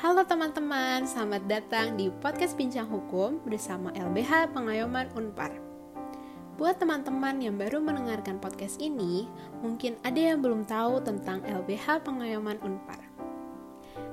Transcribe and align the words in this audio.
Halo 0.00 0.24
teman-teman, 0.24 1.04
selamat 1.04 1.44
datang 1.44 1.92
di 1.92 2.08
podcast 2.08 2.56
Bincang 2.56 2.88
Hukum 2.88 3.36
bersama 3.44 3.92
LBH 3.92 4.48
Pengayoman 4.56 5.12
Unpar. 5.12 5.52
Buat 6.56 6.80
teman-teman 6.80 7.36
yang 7.36 7.60
baru 7.60 7.84
mendengarkan 7.84 8.40
podcast 8.40 8.80
ini, 8.80 9.28
mungkin 9.60 10.00
ada 10.00 10.16
yang 10.16 10.40
belum 10.40 10.64
tahu 10.64 11.04
tentang 11.04 11.44
LBH 11.44 12.00
Pengayoman 12.00 12.56
Unpar. 12.64 12.96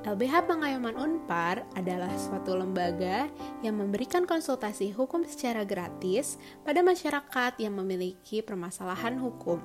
LBH 0.03 0.51
Pengayoman 0.51 0.99
Unpar 0.99 1.63
adalah 1.71 2.11
suatu 2.19 2.59
lembaga 2.59 3.31
yang 3.63 3.79
memberikan 3.79 4.27
konsultasi 4.27 4.91
hukum 4.91 5.23
secara 5.23 5.63
gratis 5.63 6.35
pada 6.67 6.83
masyarakat 6.83 7.63
yang 7.63 7.79
memiliki 7.79 8.43
permasalahan 8.43 9.15
hukum, 9.23 9.63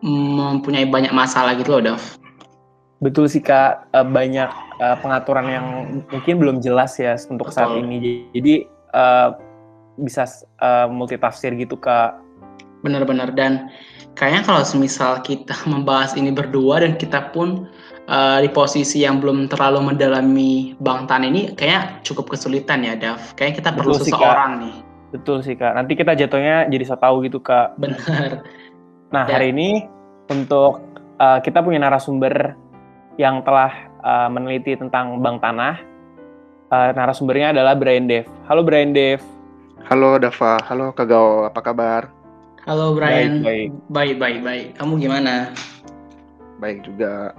mempunyai 0.02 0.86
banyak 0.90 1.14
masalah 1.14 1.54
gitu 1.54 1.78
loh, 1.78 1.94
Dav. 1.94 2.02
Betul 3.02 3.26
sih 3.26 3.42
Kak, 3.42 3.90
eh, 3.94 4.06
banyak 4.06 4.50
eh, 4.78 4.96
pengaturan 5.02 5.46
yang 5.50 5.66
mungkin 6.10 6.34
belum 6.38 6.56
jelas 6.62 6.98
ya 6.98 7.18
untuk 7.30 7.50
Betul. 7.50 7.56
saat 7.58 7.70
ini. 7.78 8.30
Jadi 8.30 8.54
uh, 8.94 9.34
bisa 9.98 10.26
uh, 10.62 10.86
multitafsir 10.86 11.54
gitu 11.58 11.74
Kak. 11.78 12.18
Benar-benar 12.82 13.30
dan 13.34 13.70
kayaknya 14.18 14.42
kalau 14.42 14.62
semisal 14.66 15.22
kita 15.22 15.54
membahas 15.72 16.14
ini 16.14 16.30
berdua 16.30 16.82
dan 16.82 16.98
kita 16.98 17.30
pun 17.34 17.66
uh, 18.06 18.38
di 18.42 18.50
posisi 18.50 19.02
yang 19.02 19.18
belum 19.18 19.50
terlalu 19.50 19.94
mendalami 19.94 20.74
Bang 20.82 21.06
Tan 21.06 21.26
ini 21.26 21.54
kayaknya 21.54 22.02
cukup 22.06 22.30
kesulitan 22.30 22.86
ya, 22.86 22.94
Dav. 22.94 23.22
Kayaknya 23.34 23.54
kita 23.66 23.70
perlu 23.74 23.98
Betul 23.98 24.14
seseorang 24.14 24.52
sih, 24.58 24.62
nih 24.66 24.91
Betul 25.12 25.44
sih 25.44 25.54
kak. 25.54 25.76
Nanti 25.76 25.92
kita 25.92 26.16
jatuhnya 26.16 26.66
jadi 26.72 26.84
so 26.88 26.96
tahu 26.96 27.28
gitu 27.28 27.38
kak. 27.38 27.76
Benar. 27.76 28.40
Nah 29.12 29.28
ya. 29.28 29.36
hari 29.36 29.52
ini 29.52 29.84
untuk 30.32 30.80
uh, 31.20 31.36
kita 31.44 31.60
punya 31.60 31.76
narasumber 31.84 32.56
yang 33.20 33.44
telah 33.44 33.92
uh, 34.00 34.32
meneliti 34.32 34.72
tentang 34.72 35.20
bank 35.20 35.44
tanah. 35.44 35.76
Uh, 36.72 36.96
narasumbernya 36.96 37.52
adalah 37.52 37.76
Brian 37.76 38.08
Dev. 38.08 38.24
Halo 38.48 38.64
Brian 38.64 38.96
Dev. 38.96 39.20
Halo 39.84 40.16
Dava. 40.16 40.56
Halo 40.64 40.96
Kak 40.96 41.12
Gao. 41.12 41.44
Apa 41.44 41.60
kabar? 41.60 42.08
Halo 42.64 42.96
Brian. 42.96 43.44
Baik, 43.44 43.76
baik, 43.92 44.16
baik, 44.16 44.40
baik. 44.40 44.66
Kamu 44.80 44.96
gimana? 44.96 45.52
Baik 46.56 46.88
juga. 46.88 47.36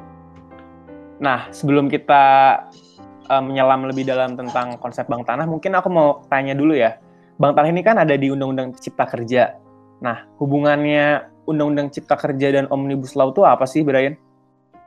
Nah, 1.17 1.49
sebelum 1.49 1.89
kita 1.89 2.23
uh, 3.33 3.41
menyelam 3.41 3.89
lebih 3.89 4.05
dalam 4.05 4.37
tentang 4.37 4.77
konsep 4.77 5.09
bank 5.09 5.25
tanah, 5.25 5.49
mungkin 5.49 5.73
aku 5.73 5.89
mau 5.89 6.21
tanya 6.29 6.53
dulu 6.53 6.77
ya 6.77 7.01
Bang 7.41 7.57
Tanah 7.57 7.69
ini 7.73 7.81
kan 7.81 7.97
ada 7.97 8.13
di 8.13 8.29
Undang-Undang 8.29 8.77
Cipta 8.77 9.09
Kerja. 9.09 9.57
Nah, 10.05 10.27
hubungannya 10.37 11.25
Undang-Undang 11.49 11.89
Cipta 11.89 12.13
Kerja 12.15 12.53
dan 12.53 12.69
Omnibus 12.69 13.17
Law 13.17 13.33
itu 13.33 13.41
apa 13.41 13.65
sih, 13.65 13.81
Brian? 13.81 14.13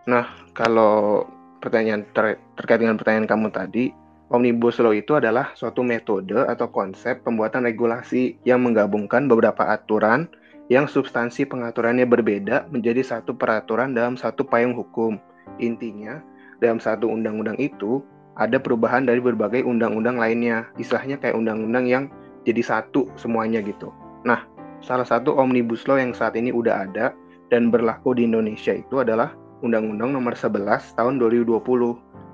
Nah, 0.07 0.31
kalau 0.55 1.27
pertanyaan 1.59 2.07
ter 2.15 2.39
terkait 2.55 2.79
dengan 2.79 2.95
pertanyaan 2.95 3.27
kamu 3.27 3.49
tadi, 3.51 3.91
Omnibus 4.31 4.79
Law 4.79 4.95
itu 4.95 5.19
adalah 5.19 5.51
suatu 5.59 5.83
metode 5.83 6.39
atau 6.47 6.71
konsep 6.71 7.27
pembuatan 7.27 7.67
regulasi 7.67 8.39
yang 8.47 8.63
menggabungkan 8.63 9.27
beberapa 9.27 9.67
aturan 9.67 10.31
yang 10.67 10.91
substansi 10.91 11.47
pengaturannya 11.47 12.07
berbeda 12.07 12.67
menjadi 12.71 13.03
satu 13.03 13.35
peraturan 13.35 13.95
dalam 13.95 14.19
satu 14.19 14.43
payung 14.47 14.75
hukum. 14.75 15.19
Intinya, 15.63 16.23
dalam 16.59 16.83
satu 16.83 17.07
undang-undang 17.07 17.59
itu 17.59 18.03
ada 18.35 18.59
perubahan 18.59 19.07
dari 19.07 19.23
berbagai 19.23 19.63
undang-undang 19.63 20.19
lainnya. 20.19 20.67
Istilahnya 20.75 21.23
kayak 21.23 21.39
undang-undang 21.39 21.87
yang 21.87 22.05
jadi 22.47 22.63
satu 22.63 23.11
semuanya 23.19 23.59
gitu. 23.61 23.91
Nah, 24.23 24.47
salah 24.79 25.05
satu 25.05 25.35
omnibus 25.35 25.85
law 25.91 25.99
yang 25.99 26.15
saat 26.15 26.39
ini 26.39 26.55
udah 26.55 26.87
ada 26.87 27.13
dan 27.51 27.75
berlaku 27.75 28.15
di 28.15 28.25
Indonesia 28.25 28.73
itu 28.73 29.03
adalah 29.03 29.35
Undang-Undang 29.67 30.15
Nomor 30.15 30.39
11 30.39 30.95
Tahun 30.95 31.15
2020. 31.19 31.59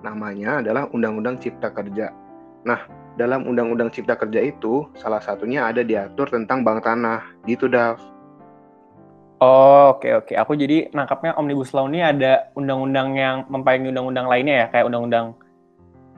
Namanya 0.04 0.60
adalah 0.60 0.84
Undang-Undang 0.92 1.40
Cipta 1.40 1.72
Kerja. 1.72 2.12
Nah, 2.68 2.84
dalam 3.16 3.48
Undang-Undang 3.48 3.94
Cipta 3.94 4.20
Kerja 4.20 4.44
itu 4.44 4.84
salah 4.98 5.24
satunya 5.24 5.64
ada 5.64 5.80
diatur 5.80 6.28
tentang 6.28 6.60
bank 6.60 6.84
tanah. 6.84 7.22
Gitu, 7.48 7.70
Dav. 7.70 7.96
Oh, 9.42 9.98
oke 9.98 10.06
okay, 10.06 10.12
oke. 10.14 10.26
Okay. 10.30 10.36
Aku 10.38 10.54
jadi 10.54 10.90
nangkapnya 10.94 11.34
Omnibus 11.34 11.74
Law 11.74 11.90
ini 11.90 11.98
ada 11.98 12.50
undang-undang 12.54 13.18
yang 13.18 13.42
mempayangi 13.50 13.90
undang-undang 13.90 14.30
lainnya 14.30 14.54
ya, 14.54 14.66
kayak 14.70 14.86
undang-undang 14.86 15.26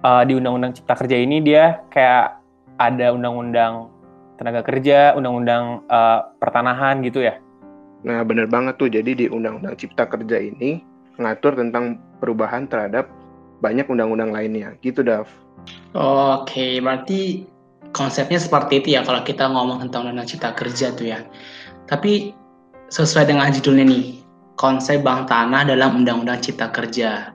uh, 0.04 0.22
di 0.28 0.36
Undang-Undang 0.36 0.76
Cipta 0.76 0.94
Kerja 1.00 1.16
ini 1.16 1.40
dia 1.40 1.80
kayak 1.88 2.43
ada 2.78 3.14
undang-undang 3.14 3.90
tenaga 4.34 4.66
kerja, 4.66 5.14
undang-undang 5.14 5.86
uh, 5.86 6.26
pertanahan 6.42 7.02
gitu 7.06 7.22
ya? 7.22 7.38
Nah, 8.04 8.20
bener 8.20 8.50
banget 8.50 8.76
tuh. 8.76 8.92
Jadi 8.92 9.16
di 9.16 9.26
Undang-Undang 9.32 9.80
Cipta 9.80 10.04
Kerja 10.04 10.36
ini 10.36 10.84
mengatur 11.16 11.56
tentang 11.56 11.96
perubahan 12.20 12.68
terhadap 12.68 13.08
banyak 13.64 13.88
undang-undang 13.88 14.34
lainnya. 14.34 14.76
Gitu, 14.84 15.00
Dav. 15.00 15.24
Oke, 15.96 16.82
berarti 16.84 17.48
konsepnya 17.96 18.36
seperti 18.36 18.84
itu 18.84 18.88
ya 18.98 19.06
kalau 19.06 19.24
kita 19.24 19.48
ngomong 19.48 19.88
tentang 19.88 20.04
Undang-Undang 20.04 20.28
Cipta 20.28 20.50
Kerja 20.52 20.92
tuh 20.92 21.06
ya. 21.16 21.24
Tapi 21.88 22.36
sesuai 22.92 23.30
dengan 23.30 23.48
judulnya 23.48 23.88
nih, 23.88 24.20
konsep 24.60 25.00
bank 25.00 25.32
tanah 25.32 25.64
dalam 25.64 26.04
Undang-Undang 26.04 26.44
Cipta 26.44 26.68
Kerja. 26.74 27.32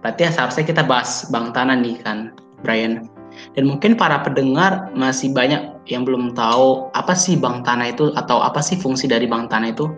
Berarti 0.00 0.20
ya 0.24 0.30
seharusnya 0.32 0.64
kita 0.64 0.82
bahas 0.88 1.28
bank 1.28 1.52
tanah 1.52 1.76
nih 1.76 2.00
kan, 2.00 2.32
Brian. 2.64 3.12
Dan 3.56 3.68
mungkin 3.68 3.96
para 3.98 4.20
pendengar 4.22 4.92
masih 4.96 5.32
banyak 5.32 5.60
yang 5.90 6.06
belum 6.06 6.32
tahu 6.32 6.88
apa 6.94 7.12
sih 7.16 7.34
bank 7.34 7.66
tanah 7.66 7.92
itu 7.92 8.12
atau 8.14 8.38
apa 8.40 8.62
sih 8.62 8.78
fungsi 8.78 9.10
dari 9.10 9.26
bank 9.28 9.50
tanah 9.50 9.74
itu. 9.74 9.90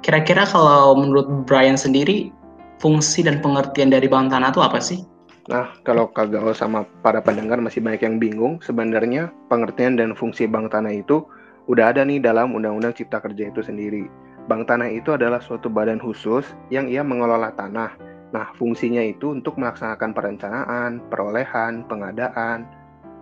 Kira-kira 0.00 0.48
kalau 0.48 0.96
menurut 0.96 1.46
Brian 1.46 1.76
sendiri, 1.76 2.32
fungsi 2.80 3.24
dan 3.24 3.44
pengertian 3.44 3.92
dari 3.92 4.08
bank 4.08 4.32
tanah 4.32 4.50
itu 4.52 4.60
apa 4.64 4.78
sih? 4.80 5.04
Nah, 5.46 5.78
kalau 5.86 6.10
kagak 6.10 6.42
sama 6.58 6.82
para 7.06 7.22
pendengar 7.22 7.62
masih 7.62 7.78
banyak 7.78 8.02
yang 8.02 8.18
bingung, 8.18 8.58
sebenarnya 8.58 9.30
pengertian 9.46 9.94
dan 9.94 10.18
fungsi 10.18 10.50
bank 10.50 10.74
tanah 10.74 10.90
itu 10.90 11.22
udah 11.70 11.94
ada 11.94 12.02
nih 12.02 12.18
dalam 12.18 12.50
Undang-Undang 12.54 12.98
Cipta 12.98 13.22
Kerja 13.22 13.54
itu 13.54 13.62
sendiri. 13.62 14.10
Bank 14.50 14.66
tanah 14.66 14.90
itu 14.90 15.14
adalah 15.14 15.38
suatu 15.38 15.70
badan 15.70 16.02
khusus 16.02 16.46
yang 16.70 16.90
ia 16.90 17.06
mengelola 17.06 17.54
tanah. 17.54 17.94
Nah, 18.34 18.50
fungsinya 18.58 19.02
itu 19.02 19.34
untuk 19.34 19.54
melaksanakan 19.54 20.10
perencanaan, 20.10 20.98
perolehan, 21.10 21.86
pengadaan, 21.86 22.66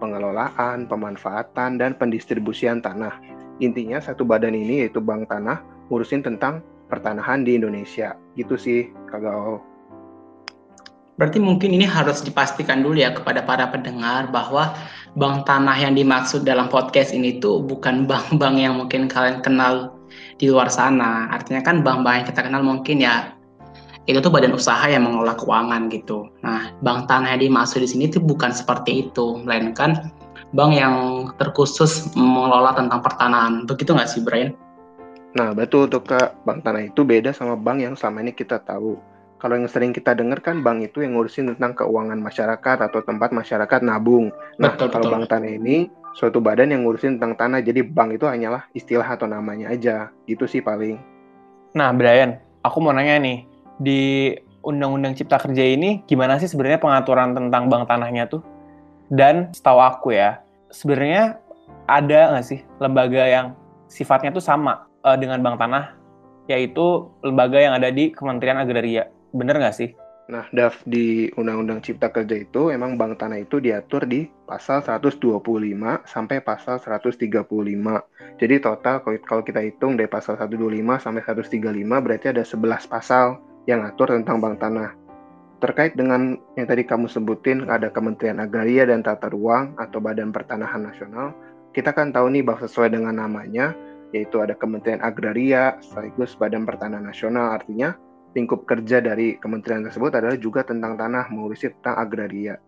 pengelolaan, 0.04 0.84
pemanfaatan, 0.84 1.80
dan 1.80 1.96
pendistribusian 1.96 2.84
tanah. 2.84 3.16
Intinya 3.64 3.96
satu 4.04 4.28
badan 4.28 4.52
ini 4.52 4.84
yaitu 4.84 5.00
Bank 5.00 5.32
Tanah 5.32 5.64
ngurusin 5.88 6.20
tentang 6.20 6.60
pertanahan 6.92 7.40
di 7.40 7.56
Indonesia. 7.56 8.12
Gitu 8.36 8.60
sih, 8.60 8.80
kagak 9.08 9.64
Berarti 11.14 11.38
mungkin 11.38 11.70
ini 11.70 11.86
harus 11.86 12.26
dipastikan 12.26 12.82
dulu 12.82 12.98
ya 12.98 13.14
kepada 13.14 13.46
para 13.46 13.70
pendengar 13.70 14.34
bahwa 14.34 14.74
bank 15.14 15.46
tanah 15.46 15.78
yang 15.78 15.94
dimaksud 15.94 16.42
dalam 16.42 16.66
podcast 16.66 17.14
ini 17.14 17.38
tuh 17.38 17.62
bukan 17.62 18.02
bank-bank 18.10 18.58
yang 18.58 18.74
mungkin 18.74 19.06
kalian 19.06 19.38
kenal 19.38 19.94
di 20.42 20.50
luar 20.50 20.66
sana. 20.66 21.30
Artinya 21.30 21.62
kan 21.62 21.86
bank-bank 21.86 22.14
yang 22.18 22.26
kita 22.26 22.40
kenal 22.42 22.62
mungkin 22.66 22.98
ya 22.98 23.30
itu 24.04 24.20
tuh 24.20 24.28
badan 24.28 24.52
usaha 24.52 24.84
yang 24.84 25.08
mengelola 25.08 25.32
keuangan 25.32 25.88
gitu. 25.88 26.28
Nah, 26.44 26.72
bank 26.84 27.08
tanah 27.08 27.36
yang 27.36 27.48
dimaksud 27.48 27.80
di 27.80 27.88
sini 27.88 28.04
tuh 28.12 28.20
bukan 28.20 28.52
seperti 28.52 29.08
itu, 29.08 29.40
melainkan 29.40 30.12
bank 30.52 30.72
yang 30.76 30.94
terkhusus 31.40 32.12
mengelola 32.12 32.76
tentang 32.76 33.00
pertanahan. 33.00 33.64
Begitu 33.64 33.96
nggak 33.96 34.10
sih, 34.12 34.20
Brian? 34.20 34.52
Nah, 35.34 35.50
betul 35.56 35.88
tuh 35.88 36.04
Kak. 36.04 36.46
Bank 36.46 36.62
tanah 36.62 36.92
itu 36.92 37.02
beda 37.02 37.32
sama 37.32 37.56
bank 37.56 37.82
yang 37.82 37.94
selama 37.96 38.22
ini 38.22 38.32
kita 38.36 38.60
tahu. 38.62 39.00
Kalau 39.40 39.60
yang 39.60 39.68
sering 39.68 39.92
kita 39.92 40.16
dengar 40.16 40.40
kan 40.40 40.64
bank 40.64 40.88
itu 40.88 41.04
yang 41.04 41.18
ngurusin 41.18 41.52
tentang 41.56 41.76
keuangan 41.76 42.16
masyarakat 42.16 42.76
atau 42.80 43.00
tempat 43.02 43.32
masyarakat 43.32 43.80
nabung. 43.82 44.30
Nah, 44.60 44.72
betul, 44.72 44.88
kalau 44.92 45.08
betul. 45.10 45.14
bank 45.16 45.24
tanah 45.32 45.50
ini 45.58 45.76
suatu 46.14 46.38
badan 46.38 46.70
yang 46.70 46.86
ngurusin 46.86 47.18
tentang 47.18 47.34
tanah, 47.34 47.60
jadi 47.60 47.82
bank 47.82 48.20
itu 48.20 48.24
hanyalah 48.28 48.68
istilah 48.76 49.04
atau 49.04 49.26
namanya 49.26 49.74
aja. 49.74 50.14
Gitu 50.28 50.46
sih 50.46 50.62
paling. 50.62 50.96
Nah, 51.74 51.90
Brian, 51.90 52.38
aku 52.62 52.78
mau 52.78 52.94
nanya 52.94 53.18
nih, 53.18 53.42
di 53.78 54.34
Undang-Undang 54.64 55.20
Cipta 55.20 55.36
Kerja 55.36 55.64
ini 55.64 56.00
gimana 56.08 56.40
sih 56.40 56.48
sebenarnya 56.48 56.80
pengaturan 56.80 57.36
tentang 57.36 57.68
bank 57.68 57.84
tanahnya 57.86 58.24
tuh? 58.26 58.40
Dan 59.12 59.52
setahu 59.52 59.78
aku 59.84 60.16
ya, 60.16 60.40
sebenarnya 60.72 61.36
ada 61.84 62.32
nggak 62.32 62.46
sih 62.48 62.60
lembaga 62.80 63.22
yang 63.28 63.46
sifatnya 63.92 64.32
tuh 64.32 64.40
sama 64.40 64.88
uh, 65.04 65.16
dengan 65.20 65.44
bank 65.44 65.60
tanah, 65.60 65.92
yaitu 66.48 67.12
lembaga 67.20 67.60
yang 67.60 67.76
ada 67.76 67.92
di 67.92 68.10
Kementerian 68.10 68.56
Agraria. 68.56 69.12
Bener 69.36 69.60
nggak 69.60 69.76
sih? 69.76 69.92
Nah, 70.24 70.48
DAF 70.56 70.80
di 70.88 71.28
Undang-Undang 71.36 71.84
Cipta 71.84 72.08
Kerja 72.08 72.40
itu 72.40 72.72
emang 72.72 72.96
bank 72.96 73.20
tanah 73.20 73.44
itu 73.44 73.60
diatur 73.60 74.08
di 74.08 74.24
pasal 74.48 74.80
125 74.80 75.20
sampai 76.08 76.40
pasal 76.40 76.80
135. 76.80 77.20
Jadi 78.40 78.54
total 78.56 79.04
kalau 79.04 79.42
kita 79.44 79.60
hitung 79.60 80.00
dari 80.00 80.08
pasal 80.08 80.40
125 80.40 80.80
sampai 80.96 81.20
135 81.20 81.60
berarti 81.84 82.26
ada 82.32 82.40
11 82.40 82.88
pasal 82.88 83.36
yang 83.64 83.84
atur 83.84 84.12
tentang 84.12 84.40
bank 84.40 84.60
tanah. 84.60 84.92
Terkait 85.62 85.96
dengan 85.96 86.36
yang 86.60 86.66
tadi 86.68 86.84
kamu 86.84 87.08
sebutin, 87.08 87.68
ada 87.72 87.88
Kementerian 87.88 88.36
Agraria 88.42 88.84
dan 88.84 89.00
Tata 89.00 89.32
Ruang 89.32 89.72
atau 89.80 89.96
Badan 90.02 90.28
Pertanahan 90.28 90.84
Nasional, 90.84 91.32
kita 91.72 91.96
kan 91.96 92.12
tahu 92.12 92.28
nih 92.28 92.44
bahwa 92.44 92.68
sesuai 92.68 92.92
dengan 92.92 93.16
namanya, 93.16 93.72
yaitu 94.12 94.44
ada 94.44 94.52
Kementerian 94.52 95.00
Agraria 95.00 95.80
sekaligus 95.80 96.36
Badan 96.36 96.68
Pertanahan 96.68 97.08
Nasional, 97.08 97.56
artinya 97.56 97.96
lingkup 98.34 98.66
kerja 98.66 98.98
dari 98.98 99.38
kementerian 99.38 99.86
tersebut 99.86 100.10
adalah 100.10 100.36
juga 100.36 100.66
tentang 100.66 100.98
tanah, 100.98 101.30
mengurusi 101.30 101.70
tentang 101.70 102.02
agraria. 102.02 102.58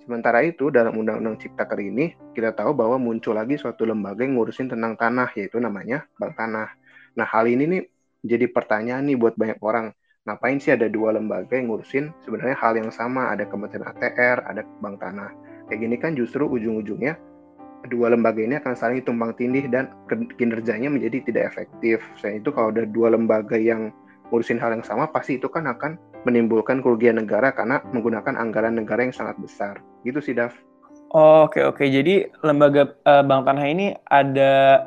Sementara 0.00 0.40
itu, 0.40 0.72
dalam 0.72 0.96
Undang-Undang 0.96 1.44
Cipta 1.44 1.68
Kerja 1.68 1.92
ini, 1.92 2.16
kita 2.32 2.56
tahu 2.56 2.72
bahwa 2.72 2.96
muncul 2.96 3.36
lagi 3.36 3.60
suatu 3.60 3.84
lembaga 3.84 4.24
yang 4.24 4.40
ngurusin 4.40 4.72
tentang 4.72 4.96
tanah, 4.96 5.28
yaitu 5.36 5.60
namanya 5.60 6.08
Bank 6.16 6.40
Tanah. 6.40 6.72
Nah, 7.14 7.26
hal 7.28 7.44
ini 7.52 7.68
nih 7.68 7.82
jadi 8.24 8.48
pertanyaan 8.48 9.04
nih 9.06 9.16
buat 9.20 9.36
banyak 9.36 9.60
orang 9.60 9.92
ngapain 10.28 10.60
sih 10.60 10.76
ada 10.76 10.90
dua 10.90 11.16
lembaga 11.16 11.56
yang 11.56 11.72
ngurusin 11.72 12.12
sebenarnya 12.24 12.56
hal 12.60 12.76
yang 12.76 12.92
sama 12.92 13.32
ada 13.32 13.48
Kementerian 13.48 13.88
ATR 13.88 14.44
ada 14.44 14.66
Bank 14.84 15.00
Tanah 15.00 15.32
kayak 15.70 15.80
gini 15.80 15.96
kan 15.96 16.12
justru 16.12 16.44
ujung-ujungnya 16.44 17.16
dua 17.88 18.12
lembaga 18.12 18.44
ini 18.44 18.60
akan 18.60 18.76
saling 18.76 19.00
tumpang 19.00 19.32
tindih 19.40 19.64
dan 19.72 19.88
kinerjanya 20.36 20.92
menjadi 20.92 21.24
tidak 21.24 21.56
efektif. 21.56 22.04
Selain 22.20 22.44
itu 22.44 22.52
kalau 22.52 22.68
ada 22.68 22.84
dua 22.84 23.16
lembaga 23.16 23.56
yang 23.56 23.88
ngurusin 24.28 24.60
hal 24.60 24.76
yang 24.76 24.84
sama 24.84 25.08
pasti 25.08 25.40
itu 25.40 25.48
kan 25.48 25.64
akan 25.64 25.96
menimbulkan 26.28 26.84
kerugian 26.84 27.16
negara 27.16 27.48
karena 27.56 27.80
menggunakan 27.96 28.36
anggaran 28.36 28.76
negara 28.76 29.08
yang 29.08 29.16
sangat 29.16 29.40
besar. 29.40 29.80
Gitu 30.04 30.20
sih, 30.20 30.36
Dav. 30.36 30.52
Oh, 31.16 31.48
oke 31.48 31.64
oke. 31.64 31.82
Jadi 31.88 32.28
lembaga 32.44 32.92
uh, 33.08 33.24
Bank 33.24 33.48
Tanah 33.48 33.66
ini 33.66 33.96
ada 34.12 34.84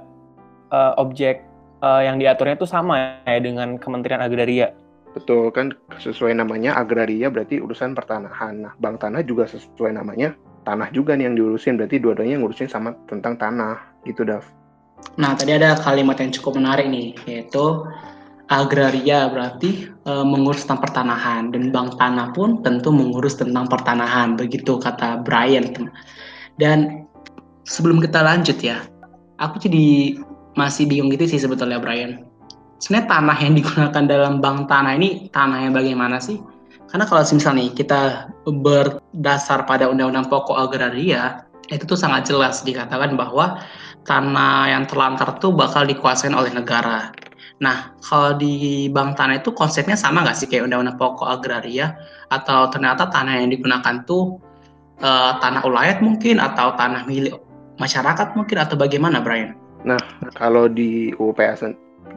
uh, 0.69 0.93
objek 1.01 1.41
uh, 1.81 2.05
yang 2.05 2.21
diaturnya 2.21 2.55
itu 2.55 2.69
sama 2.69 3.17
ya 3.25 3.41
dengan 3.41 3.81
Kementerian 3.81 4.21
Agraria. 4.21 4.71
Betul 5.13 5.53
kan 5.53 5.69
sesuai 6.01 6.33
namanya 6.33 6.73
agraria 6.73 7.29
berarti 7.29 7.61
urusan 7.61 7.93
pertanahan. 7.93 8.65
Nah, 8.65 8.73
bank 8.81 9.05
tanah 9.05 9.21
juga 9.21 9.45
sesuai 9.45 9.93
namanya 9.93 10.33
tanah 10.65 10.89
juga 10.89 11.13
nih 11.13 11.29
yang 11.29 11.35
diurusin 11.37 11.77
berarti 11.77 12.01
dua-duanya 12.01 12.41
ngurusin 12.41 12.71
sama 12.71 12.97
tentang 13.05 13.37
tanah 13.37 13.77
gitu 14.07 14.25
Dav. 14.25 14.41
Nah, 15.19 15.35
tadi 15.37 15.53
ada 15.53 15.77
kalimat 15.77 16.17
yang 16.17 16.31
cukup 16.33 16.57
menarik 16.57 16.87
nih 16.89 17.13
yaitu 17.29 17.85
agraria 18.47 19.29
berarti 19.29 19.91
e, 19.91 20.11
mengurus 20.23 20.65
tentang 20.65 20.89
pertanahan 20.89 21.51
dan 21.51 21.69
bank 21.69 21.99
tanah 21.99 22.31
pun 22.33 22.63
tentu 22.63 22.89
mengurus 22.89 23.37
tentang 23.37 23.69
pertanahan 23.69 24.33
begitu 24.33 24.79
kata 24.79 25.21
Brian. 25.21 25.69
Dan 26.57 27.05
sebelum 27.67 28.01
kita 28.01 28.23
lanjut 28.23 28.57
ya, 28.63 28.81
aku 29.37 29.61
jadi 29.61 30.17
masih 30.57 30.85
bingung 30.89 31.13
gitu 31.13 31.25
sih 31.27 31.41
sebetulnya 31.41 31.81
Brian 31.81 32.32
sebenarnya 32.83 33.07
tanah 33.07 33.37
yang 33.39 33.53
digunakan 33.55 34.03
dalam 34.03 34.33
bank 34.43 34.67
tanah 34.67 34.99
ini 34.99 35.31
tanah 35.31 35.63
yang 35.63 35.71
bagaimana 35.71 36.19
sih? 36.19 36.43
Karena 36.91 37.07
kalau 37.07 37.23
misalnya 37.23 37.71
kita 37.71 38.01
berdasar 38.43 39.63
pada 39.63 39.87
Undang-Undang 39.87 40.27
Pokok 40.27 40.59
Agraria, 40.59 41.47
itu 41.71 41.87
tuh 41.87 41.95
sangat 41.95 42.27
jelas 42.27 42.61
dikatakan 42.61 43.15
bahwa 43.15 43.63
tanah 44.03 44.67
yang 44.67 44.83
terlantar 44.83 45.39
tuh 45.39 45.55
bakal 45.55 45.87
dikuasain 45.87 46.35
oleh 46.35 46.51
negara. 46.51 47.15
Nah, 47.63 47.95
kalau 48.03 48.35
di 48.35 48.91
bank 48.91 49.15
tanah 49.15 49.39
itu 49.39 49.55
konsepnya 49.55 49.95
sama 49.95 50.27
nggak 50.27 50.35
sih 50.35 50.45
kayak 50.51 50.67
Undang-Undang 50.67 50.99
Pokok 50.99 51.39
Agraria? 51.39 51.95
Atau 52.29 52.67
ternyata 52.69 53.07
tanah 53.07 53.41
yang 53.41 53.49
digunakan 53.49 54.03
tuh 54.03 54.37
uh, 54.99 55.39
tanah 55.39 55.63
ulayat 55.63 56.03
mungkin 56.03 56.43
atau 56.43 56.75
tanah 56.75 57.07
milik 57.07 57.39
masyarakat 57.79 58.35
mungkin 58.35 58.59
atau 58.59 58.75
bagaimana, 58.75 59.23
Brian? 59.23 59.55
Nah, 59.87 59.97
kalau 60.35 60.67
di 60.69 61.15
UPS 61.17 61.63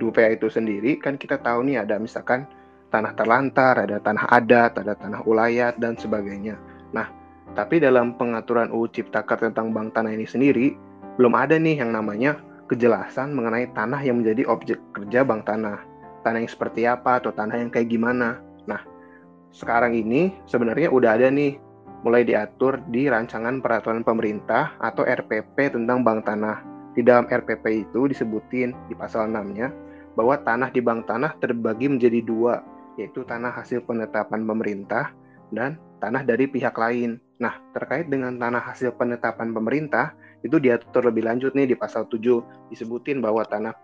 UPA 0.01 0.37
itu 0.37 0.49
sendiri 0.49 1.01
kan 1.01 1.17
kita 1.17 1.41
tahu 1.41 1.67
nih 1.67 1.83
ada 1.83 1.97
misalkan 2.01 2.47
tanah 2.91 3.13
terlantar, 3.19 3.83
ada 3.83 3.99
tanah 3.99 4.25
adat, 4.31 4.79
ada 4.79 4.95
tanah 4.95 5.21
ulayat 5.27 5.77
dan 5.77 5.99
sebagainya. 5.99 6.57
Nah, 6.95 7.11
tapi 7.53 7.83
dalam 7.83 8.15
pengaturan 8.15 8.71
UU 8.71 8.89
Ciptaker 8.93 9.51
tentang 9.51 9.75
bank 9.75 9.97
tanah 9.97 10.15
ini 10.15 10.27
sendiri 10.29 10.77
belum 11.17 11.35
ada 11.35 11.57
nih 11.57 11.81
yang 11.83 11.93
namanya 11.93 12.39
kejelasan 12.69 13.33
mengenai 13.33 13.71
tanah 13.73 14.01
yang 14.03 14.23
menjadi 14.23 14.47
objek 14.51 14.79
kerja 14.93 15.23
bank 15.23 15.47
tanah. 15.47 15.83
Tanah 16.27 16.43
yang 16.43 16.51
seperti 16.51 16.85
apa 16.85 17.23
atau 17.23 17.31
tanah 17.31 17.57
yang 17.63 17.71
kayak 17.71 17.87
gimana. 17.91 18.43
Nah, 18.67 18.83
sekarang 19.55 19.95
ini 19.95 20.35
sebenarnya 20.51 20.91
udah 20.91 21.17
ada 21.17 21.31
nih 21.31 21.57
mulai 22.03 22.27
diatur 22.27 22.83
di 22.91 23.09
rancangan 23.09 23.63
peraturan 23.63 24.03
pemerintah 24.03 24.75
atau 24.79 25.07
RPP 25.07 25.75
tentang 25.75 26.03
bank 26.03 26.27
tanah. 26.27 26.63
Di 26.97 27.05
dalam 27.05 27.29
RPP 27.29 27.89
itu 27.89 28.09
disebutin 28.09 28.73
di 28.89 28.95
pasal 28.97 29.29
6-nya 29.29 29.86
bahwa 30.17 30.41
tanah 30.41 30.73
di 30.73 30.81
bank 30.81 31.07
tanah 31.07 31.37
terbagi 31.39 31.93
menjadi 31.93 32.25
dua, 32.25 32.65
yaitu 32.97 33.23
tanah 33.23 33.53
hasil 33.53 33.85
penetapan 33.85 34.49
pemerintah 34.49 35.13
dan 35.53 35.77
tanah 36.01 36.25
dari 36.25 36.49
pihak 36.49 36.75
lain. 36.75 37.21
Nah, 37.37 37.61
terkait 37.77 38.09
dengan 38.09 38.33
tanah 38.41 38.65
hasil 38.65 38.97
penetapan 38.97 39.53
pemerintah, 39.53 40.17
itu 40.41 40.57
diatur 40.57 41.05
lebih 41.05 41.29
lanjut 41.29 41.53
nih 41.53 41.69
di 41.69 41.77
pasal 41.77 42.09
7, 42.09 42.73
disebutin 42.73 43.21
bahwa 43.21 43.45
tanah 43.45 43.77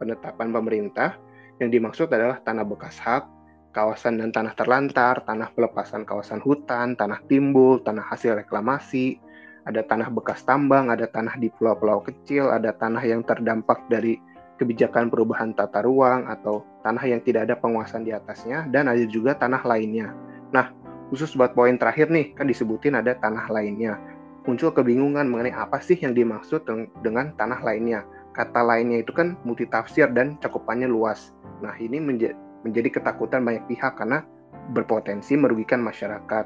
penetapan 0.00 0.48
pemerintah 0.50 1.20
Yang 1.62 1.70
dimaksud 1.78 2.08
adalah 2.10 2.42
tanah 2.42 2.66
bekas 2.66 2.98
hak, 2.98 3.30
kawasan 3.70 4.18
dan 4.18 4.34
tanah 4.34 4.58
terlantar, 4.58 5.22
tanah 5.22 5.54
pelepasan 5.54 6.02
kawasan 6.02 6.42
hutan, 6.42 6.98
tanah 6.98 7.22
timbul, 7.30 7.78
tanah 7.78 8.02
hasil 8.10 8.34
reklamasi, 8.42 9.22
ada 9.62 9.86
tanah 9.86 10.10
bekas 10.10 10.42
tambang, 10.42 10.90
ada 10.90 11.06
tanah 11.06 11.38
di 11.38 11.54
pulau-pulau 11.54 12.02
kecil, 12.02 12.50
ada 12.50 12.74
tanah 12.74 13.06
yang 13.06 13.22
terdampak 13.22 13.86
dari 13.86 14.18
kebijakan 14.60 15.10
perubahan 15.10 15.52
tata 15.52 15.82
ruang 15.82 16.30
atau 16.30 16.62
tanah 16.86 17.04
yang 17.04 17.20
tidak 17.22 17.50
ada 17.50 17.58
penguasaan 17.58 18.06
di 18.06 18.14
atasnya, 18.14 18.66
dan 18.70 18.86
ada 18.86 19.02
juga 19.06 19.34
tanah 19.34 19.62
lainnya. 19.66 20.14
Nah, 20.54 20.70
khusus 21.10 21.34
buat 21.34 21.52
poin 21.52 21.74
terakhir 21.74 22.10
nih, 22.10 22.34
kan 22.38 22.46
disebutin 22.46 22.94
ada 22.94 23.18
tanah 23.18 23.50
lainnya. 23.50 23.98
Muncul 24.44 24.70
kebingungan 24.76 25.24
mengenai 25.26 25.56
apa 25.56 25.80
sih 25.80 25.96
yang 25.96 26.12
dimaksud 26.12 26.68
dengan 27.00 27.32
tanah 27.34 27.64
lainnya. 27.64 28.04
Kata 28.36 28.60
lainnya 28.60 29.00
itu 29.00 29.14
kan 29.14 29.38
multitafsir 29.46 30.10
dan 30.12 30.36
cakupannya 30.42 30.90
luas. 30.90 31.32
Nah, 31.62 31.72
ini 31.80 32.02
menjadi 32.02 32.36
menjadi 32.64 32.96
ketakutan 32.96 33.44
banyak 33.44 33.64
pihak 33.68 33.92
karena 34.00 34.24
berpotensi 34.72 35.36
merugikan 35.36 35.84
masyarakat. 35.84 36.44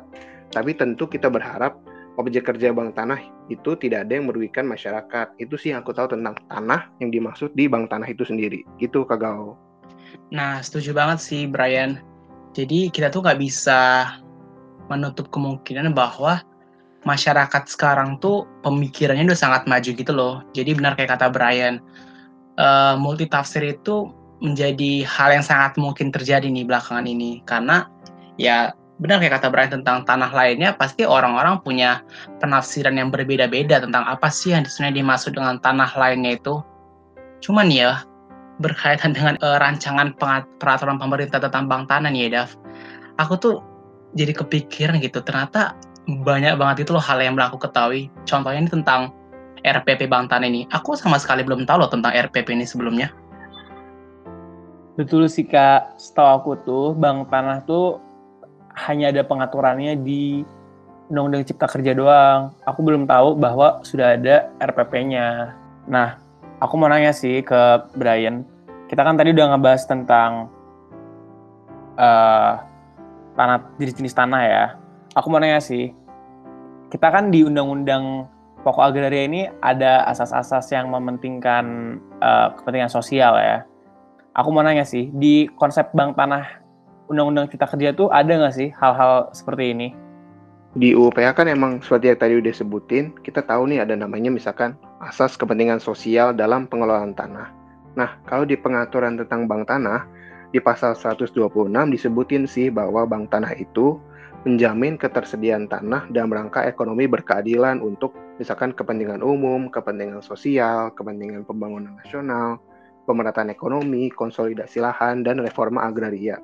Tapi 0.51 0.71
tentu 0.75 1.07
kita 1.07 1.31
berharap 1.31 1.79
objek 2.19 2.51
kerja 2.51 2.75
bank 2.75 2.99
tanah 2.99 3.23
itu 3.49 3.79
tidak 3.79 4.05
ada 4.05 4.13
yang 4.19 4.27
merugikan 4.27 4.67
masyarakat. 4.67 5.39
Itu 5.39 5.55
sih 5.55 5.73
yang 5.73 5.87
aku 5.87 5.95
tahu 5.95 6.19
tentang 6.19 6.35
tanah 6.51 6.91
yang 6.99 7.15
dimaksud 7.15 7.55
di 7.55 7.71
bank 7.71 7.89
tanah 7.89 8.11
itu 8.11 8.27
sendiri. 8.27 8.67
Gitu 8.83 9.07
Kak 9.07 9.23
Gao. 9.23 9.55
Nah, 10.35 10.61
setuju 10.61 10.93
banget 10.93 11.23
sih 11.23 11.47
Brian. 11.47 12.03
Jadi 12.53 12.91
kita 12.91 13.09
tuh 13.09 13.23
nggak 13.23 13.39
bisa 13.39 14.11
menutup 14.91 15.31
kemungkinan 15.31 15.95
bahwa 15.95 16.43
masyarakat 17.07 17.71
sekarang 17.71 18.19
tuh 18.19 18.45
pemikirannya 18.67 19.31
udah 19.31 19.39
sangat 19.39 19.63
maju 19.71 19.91
gitu 19.95 20.13
loh. 20.13 20.43
Jadi 20.53 20.75
benar 20.75 20.99
kayak 20.99 21.15
kata 21.15 21.31
Brian, 21.31 21.79
uh, 22.59 22.99
multitafsir 22.99 23.63
itu 23.63 24.11
menjadi 24.43 25.07
hal 25.07 25.35
yang 25.35 25.47
sangat 25.47 25.79
mungkin 25.79 26.15
terjadi 26.15 26.47
nih 26.47 26.67
belakangan 26.67 27.07
ini 27.07 27.43
karena 27.43 27.91
ya 28.39 28.71
benar 28.99 29.23
kayak 29.23 29.39
kata 29.39 29.49
Brian 29.55 29.71
tentang 29.71 30.03
tanah 30.03 30.31
lainnya 30.35 30.75
pasti 30.75 31.07
orang-orang 31.07 31.63
punya 31.63 32.03
penafsiran 32.43 32.99
yang 32.99 33.15
berbeda-beda 33.15 33.79
tentang 33.79 34.03
apa 34.03 34.27
sih 34.27 34.51
yang 34.51 34.67
sebenarnya 34.67 35.07
dimaksud 35.07 35.33
dengan 35.39 35.63
tanah 35.63 35.91
lainnya 35.95 36.35
itu. 36.35 36.59
Cuman 37.39 37.71
ya 37.71 38.03
berkaitan 38.59 39.15
dengan 39.15 39.39
uh, 39.39 39.63
rancangan 39.63 40.19
peraturan 40.59 40.99
pemerintah 40.99 41.39
tentang 41.39 41.71
bank 41.71 41.87
tanah 41.87 42.11
nih 42.11 42.27
ya 42.27 42.43
Dav. 42.43 42.51
Aku 43.23 43.39
tuh 43.39 43.63
jadi 44.19 44.35
kepikiran 44.35 44.99
gitu 44.99 45.23
ternyata 45.23 45.79
banyak 46.09 46.59
banget 46.59 46.89
itu 46.89 46.91
loh 46.91 47.03
hal 47.03 47.23
yang 47.23 47.39
belum 47.39 47.55
ketahui. 47.61 48.11
Contohnya 48.27 48.67
ini 48.67 48.71
tentang 48.73 49.15
RPP 49.63 50.09
Bank 50.09 50.31
Tanah 50.33 50.49
ini. 50.49 50.65
Aku 50.73 50.95
sama 50.95 51.21
sekali 51.21 51.43
belum 51.45 51.67
tahu 51.67 51.85
loh 51.85 51.91
tentang 51.91 52.15
RPP 52.15 52.55
ini 52.55 52.65
sebelumnya. 52.65 53.13
Betul 54.99 55.31
sih 55.31 55.47
kak, 55.47 55.95
setahu 55.95 56.29
aku 56.43 56.51
tuh 56.67 56.87
bank 56.99 57.31
tanah 57.31 57.63
tuh 57.71 58.03
hanya 58.87 59.11
ada 59.11 59.23
pengaturannya 59.27 59.99
di 59.99 60.47
Undang-Undang 61.09 61.49
Cipta 61.49 61.67
Kerja 61.67 61.97
doang. 61.97 62.53
Aku 62.63 62.85
belum 62.85 63.09
tahu 63.09 63.35
bahwa 63.35 63.83
sudah 63.83 64.15
ada 64.15 64.53
RPP-nya. 64.61 65.57
Nah, 65.89 66.21
aku 66.61 66.75
mau 66.77 66.87
nanya 66.87 67.11
sih 67.11 67.41
ke 67.43 67.91
Brian. 67.97 68.45
Kita 68.87 69.03
kan 69.03 69.17
tadi 69.17 69.33
udah 69.33 69.57
ngebahas 69.57 69.83
tentang 69.89 70.53
uh, 71.97 72.53
tanah 73.35 73.59
jenis-jenis 73.81 74.15
tanah 74.15 74.43
ya. 74.45 74.65
Aku 75.17 75.33
mau 75.33 75.41
nanya 75.41 75.59
sih, 75.59 75.91
kita 76.93 77.09
kan 77.11 77.33
di 77.33 77.43
Undang-Undang 77.43 78.29
Pokok 78.63 78.91
Agraria 78.91 79.25
ini 79.25 79.47
ada 79.63 80.05
asas-asas 80.11 80.67
yang 80.75 80.91
mementingkan 80.91 81.97
uh, 82.21 82.53
kepentingan 82.59 82.91
sosial 82.91 83.39
ya 83.39 83.65
aku 84.39 84.49
mau 84.55 84.63
nanya 84.63 84.87
sih, 84.87 85.11
di 85.11 85.51
konsep 85.59 85.91
bank 85.91 86.15
tanah 86.15 86.63
Undang-Undang 87.09 87.53
Cipta 87.53 87.67
Kerja 87.69 87.97
tuh 87.97 88.13
ada 88.13 88.29
nggak 88.29 88.55
sih 88.55 88.69
hal-hal 88.77 89.33
seperti 89.33 89.73
ini? 89.73 89.89
Di 90.77 90.93
UPA 90.93 91.33
kan 91.33 91.49
emang 91.49 91.81
seperti 91.81 92.13
yang 92.13 92.21
tadi 92.21 92.35
udah 92.39 92.55
sebutin, 92.55 93.17
kita 93.25 93.41
tahu 93.41 93.73
nih 93.73 93.83
ada 93.83 93.97
namanya 93.97 94.29
misalkan 94.29 94.77
asas 95.01 95.35
kepentingan 95.41 95.81
sosial 95.81 96.37
dalam 96.37 96.69
pengelolaan 96.69 97.17
tanah. 97.17 97.49
Nah, 97.97 98.21
kalau 98.29 98.45
di 98.45 98.55
pengaturan 98.55 99.17
tentang 99.17 99.49
bank 99.49 99.67
tanah, 99.67 100.05
di 100.53 100.61
pasal 100.61 100.93
126 100.93 101.33
disebutin 101.93 102.45
sih 102.45 102.69
bahwa 102.69 103.09
bank 103.09 103.33
tanah 103.33 103.57
itu 103.57 103.97
menjamin 104.47 104.95
ketersediaan 105.01 105.67
tanah 105.67 106.07
dalam 106.15 106.31
rangka 106.31 106.63
ekonomi 106.69 107.11
berkeadilan 107.11 107.83
untuk 107.83 108.15
misalkan 108.39 108.71
kepentingan 108.71 109.25
umum, 109.25 109.67
kepentingan 109.73 110.23
sosial, 110.23 110.95
kepentingan 110.95 111.43
pembangunan 111.43 111.99
nasional, 111.99 112.63
pemerataan 113.09 113.51
ekonomi, 113.51 114.13
konsolidasi 114.15 114.79
lahan, 114.85 115.27
dan 115.27 115.43
reforma 115.43 115.89
agraria. 115.89 116.39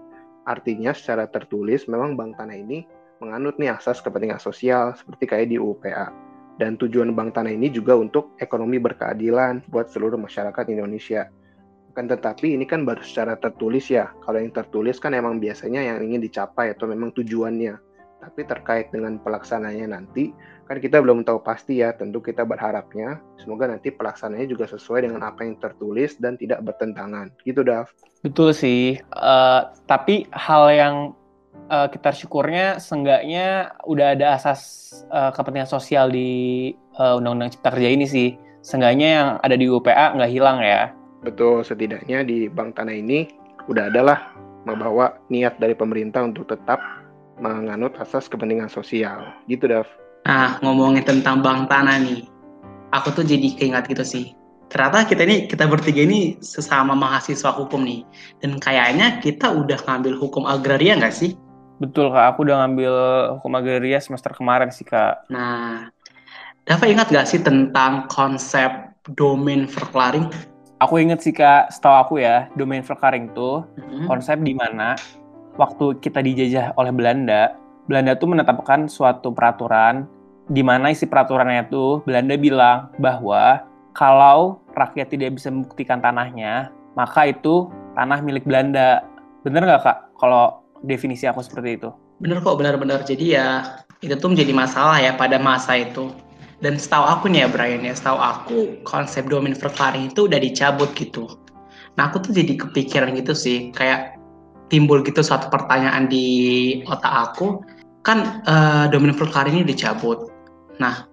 Artinya 0.44 0.92
secara 0.92 1.24
tertulis 1.28 1.88
memang 1.88 2.16
Bank 2.20 2.36
Tanah 2.36 2.56
ini 2.56 2.84
menganut 3.24 3.56
nih 3.56 3.72
asas 3.72 4.04
kepentingan 4.04 4.40
sosial 4.40 4.92
seperti 4.92 5.24
kayak 5.24 5.48
di 5.48 5.56
UPA. 5.56 6.12
Dan 6.60 6.78
tujuan 6.78 7.16
Bank 7.16 7.34
Tanah 7.34 7.50
ini 7.50 7.72
juga 7.72 7.96
untuk 7.96 8.36
ekonomi 8.38 8.78
berkeadilan 8.78 9.66
buat 9.72 9.90
seluruh 9.90 10.20
masyarakat 10.20 10.64
Indonesia. 10.70 11.32
Kan 11.94 12.10
tetapi 12.10 12.58
ini 12.58 12.66
kan 12.66 12.82
baru 12.82 13.00
secara 13.02 13.38
tertulis 13.40 13.88
ya. 13.88 14.12
Kalau 14.22 14.38
yang 14.38 14.52
tertulis 14.52 15.00
kan 15.00 15.14
emang 15.16 15.40
biasanya 15.40 15.80
yang 15.82 16.02
ingin 16.02 16.22
dicapai 16.22 16.74
atau 16.74 16.90
memang 16.90 17.14
tujuannya. 17.16 17.74
Tapi 18.24 18.40
terkait 18.48 18.88
dengan 18.88 19.20
pelaksananya 19.20 19.94
nanti, 19.98 20.32
kan 20.64 20.80
kita 20.80 21.00
belum 21.00 21.24
tahu 21.24 21.44
pasti 21.44 21.80
ya. 21.84 21.92
Tentu 21.92 22.20
kita 22.20 22.44
berharapnya 22.44 23.20
semoga 23.40 23.68
nanti 23.68 23.92
pelaksananya 23.92 24.48
juga 24.48 24.68
sesuai 24.68 25.06
dengan 25.08 25.24
apa 25.24 25.44
yang 25.44 25.60
tertulis 25.60 26.16
dan 26.20 26.40
tidak 26.40 26.64
bertentangan. 26.64 27.32
Gitu, 27.44 27.60
Dav. 27.64 27.92
Betul 28.24 28.56
sih. 28.56 28.98
Uh, 29.12 29.68
tapi 29.84 30.24
hal 30.32 30.64
yang 30.72 30.94
uh, 31.68 31.88
kita 31.88 32.10
syukurnya 32.12 32.80
seenggaknya 32.80 33.76
udah 33.84 34.16
ada 34.16 34.36
asas 34.36 34.60
uh, 35.12 35.30
kepentingan 35.32 35.68
sosial 35.68 36.08
di 36.08 36.72
uh, 36.96 37.20
Undang-Undang 37.20 37.56
Cipta 37.56 37.70
Kerja 37.72 37.88
ini 37.92 38.06
sih. 38.08 38.36
Seenggaknya 38.64 39.08
yang 39.08 39.28
ada 39.44 39.56
di 39.60 39.68
UPA 39.68 40.16
nggak 40.16 40.32
hilang 40.32 40.64
ya. 40.64 40.88
Betul, 41.24 41.64
setidaknya 41.64 42.24
di 42.24 42.48
Bank 42.48 42.76
Tanah 42.76 42.96
ini 42.96 43.28
udah 43.68 43.88
adalah 43.88 44.32
membawa 44.64 45.20
niat 45.28 45.60
dari 45.60 45.76
pemerintah 45.76 46.24
untuk 46.24 46.48
tetap 46.48 46.80
menganut 47.40 47.96
asas 48.00 48.28
kepentingan 48.28 48.72
sosial. 48.72 49.32
Gitu, 49.48 49.68
Dav. 49.68 49.88
Nah, 50.24 50.56
ngomongin 50.64 51.04
tentang 51.04 51.44
bank 51.44 51.68
tanah 51.68 52.00
nih, 52.00 52.24
aku 52.96 53.12
tuh 53.12 53.24
jadi 53.28 53.52
keingat 53.60 53.84
gitu 53.92 54.04
sih. 54.04 54.32
Ternyata 54.72 55.04
kita 55.04 55.22
ini, 55.28 55.46
kita 55.46 55.68
bertiga 55.68 56.02
ini 56.02 56.40
sesama 56.40 56.96
mahasiswa 56.96 57.52
hukum 57.52 57.84
nih. 57.84 58.02
Dan 58.40 58.56
kayaknya 58.56 59.20
kita 59.20 59.52
udah 59.52 59.78
ngambil 59.84 60.16
hukum 60.16 60.48
agraria 60.48 60.96
nggak 60.96 61.12
sih? 61.14 61.36
Betul, 61.78 62.10
Kak. 62.10 62.34
Aku 62.34 62.48
udah 62.48 62.64
ngambil 62.64 62.94
hukum 63.38 63.52
agraria 63.54 64.00
semester 64.00 64.32
kemarin 64.32 64.72
sih, 64.72 64.88
Kak. 64.88 65.28
Nah, 65.28 65.92
Dava 66.64 66.88
ingat 66.88 67.12
nggak 67.12 67.28
sih 67.28 67.44
tentang 67.44 68.08
konsep 68.08 68.72
domain 69.12 69.68
verklaring? 69.68 70.32
Aku 70.80 70.96
inget 70.96 71.20
sih, 71.20 71.36
Kak. 71.36 71.68
Setahu 71.68 71.96
aku 72.00 72.14
ya, 72.24 72.48
domain 72.56 72.80
verklaring 72.80 73.28
tuh 73.36 73.68
mm-hmm. 73.76 74.08
konsep 74.08 74.40
di 74.40 74.56
mana 74.56 74.96
waktu 75.60 76.00
kita 76.00 76.24
dijajah 76.24 76.72
oleh 76.80 76.90
Belanda, 76.90 77.52
Belanda 77.84 78.16
tuh 78.16 78.32
menetapkan 78.32 78.88
suatu 78.88 79.32
peraturan 79.32 80.08
di 80.48 80.60
mana 80.60 80.92
isi 80.92 81.08
peraturannya 81.08 81.68
itu 81.68 82.04
Belanda 82.04 82.36
bilang 82.36 82.92
bahwa 83.00 83.64
kalau 83.96 84.60
rakyat 84.74 85.12
tidak 85.12 85.38
bisa 85.38 85.48
membuktikan 85.48 86.02
tanahnya, 86.02 86.72
maka 86.98 87.30
itu 87.30 87.70
tanah 87.94 88.20
milik 88.20 88.44
Belanda. 88.44 89.06
Bener 89.46 89.64
nggak 89.64 89.82
kak? 89.84 89.98
Kalau 90.18 90.64
definisi 90.82 91.28
aku 91.28 91.40
seperti 91.40 91.78
itu? 91.78 91.90
Bener 92.18 92.42
kok, 92.42 92.56
benar-benar. 92.58 93.06
Jadi 93.06 93.36
ya 93.38 93.78
itu 94.02 94.16
tuh 94.18 94.32
menjadi 94.32 94.52
masalah 94.52 94.98
ya 95.00 95.12
pada 95.14 95.38
masa 95.38 95.78
itu. 95.78 96.10
Dan 96.58 96.80
setahu 96.80 97.04
aku 97.04 97.24
nih 97.28 97.44
ya 97.44 97.48
Brian 97.52 97.84
ya, 97.84 97.92
setahu 97.92 98.16
aku 98.16 98.58
konsep 98.88 99.28
domain 99.28 99.52
verklaring 99.52 100.10
itu 100.10 100.24
udah 100.26 100.40
dicabut 100.40 100.90
gitu. 100.96 101.28
Nah 101.94 102.08
aku 102.10 102.24
tuh 102.24 102.32
jadi 102.32 102.56
kepikiran 102.56 103.12
gitu 103.14 103.36
sih, 103.36 103.70
kayak 103.76 104.16
timbul 104.72 105.04
gitu 105.04 105.20
suatu 105.20 105.52
pertanyaan 105.52 106.08
di 106.08 106.26
otak 106.88 107.12
aku 107.12 107.60
kan 108.04 108.44
uh, 108.44 108.86
domain 108.92 109.16
verklar 109.16 109.48
ini 109.48 109.64
dicabut 109.64 110.28
nah 110.76 111.08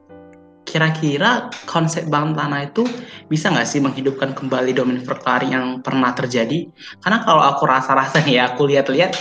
kira-kira 0.67 1.50
konsep 1.65 2.05
bank 2.07 2.38
tanah 2.38 2.69
itu 2.69 2.86
bisa 3.27 3.50
nggak 3.50 3.67
sih 3.67 3.81
menghidupkan 3.81 4.38
kembali 4.38 4.71
domain 4.77 5.01
verklar 5.01 5.41
yang 5.41 5.81
pernah 5.81 6.13
terjadi 6.13 6.69
karena 7.01 7.24
kalau 7.25 7.41
aku 7.41 7.65
rasa-rasa 7.65 8.21
ya 8.29 8.53
aku 8.53 8.69
lihat-lihat 8.69 9.17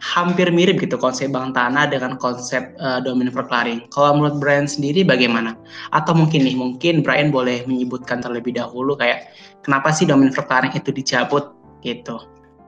hampir 0.00 0.48
mirip 0.48 0.80
gitu 0.80 0.96
konsep 0.96 1.28
bank 1.28 1.52
tanah 1.52 1.84
dengan 1.92 2.16
konsep 2.16 2.72
uh, 2.80 3.04
domain 3.04 3.28
verklaring. 3.28 3.84
Kalau 3.92 4.16
menurut 4.16 4.40
Brian 4.40 4.64
sendiri 4.64 5.04
bagaimana? 5.04 5.52
Atau 5.92 6.16
mungkin 6.16 6.48
nih, 6.48 6.56
mungkin 6.56 7.04
Brian 7.04 7.28
boleh 7.28 7.68
menyebutkan 7.68 8.24
terlebih 8.24 8.56
dahulu 8.56 8.96
kayak 8.96 9.28
kenapa 9.60 9.92
sih 9.92 10.08
domain 10.08 10.32
verklaring 10.32 10.72
itu 10.72 10.88
dicabut 10.88 11.52
gitu. 11.84 12.16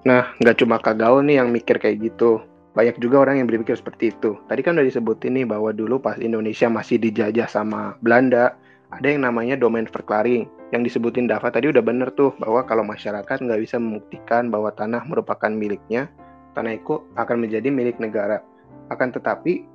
Nah, 0.05 0.29
nggak 0.45 0.61
cuma 0.61 0.77
Kak 0.77 1.01
Gaul 1.01 1.25
nih 1.25 1.41
yang 1.41 1.49
mikir 1.49 1.81
kayak 1.81 2.05
gitu. 2.05 2.45
Banyak 2.73 2.97
juga 3.05 3.29
orang 3.29 3.45
yang 3.45 3.47
berpikir 3.49 3.77
seperti 3.77 4.17
itu. 4.17 4.41
Tadi 4.49 4.61
kan 4.65 4.81
udah 4.81 4.87
disebutin 4.89 5.37
nih 5.37 5.45
bahwa 5.45 5.77
dulu 5.77 6.01
pas 6.01 6.17
Indonesia 6.17 6.73
masih 6.73 6.97
dijajah 6.97 7.45
sama 7.45 8.01
Belanda, 8.01 8.57
ada 8.93 9.07
yang 9.09 9.25
namanya 9.25 9.57
domain 9.57 9.89
verklaring. 9.89 10.49
yang 10.73 10.89
disebutin 10.89 11.29
Dava 11.29 11.53
tadi 11.53 11.69
udah 11.69 11.85
bener 11.85 12.09
tuh 12.17 12.33
bahwa 12.41 12.65
kalau 12.65 12.81
masyarakat 12.81 13.45
nggak 13.45 13.61
bisa 13.61 13.77
membuktikan 13.77 14.49
bahwa 14.49 14.73
tanah 14.73 15.05
merupakan 15.05 15.53
miliknya, 15.53 16.09
tanah 16.57 16.81
itu 16.81 17.05
akan 17.13 17.45
menjadi 17.45 17.69
milik 17.69 18.01
negara. 18.01 18.41
Akan 18.89 19.13
tetapi 19.13 19.69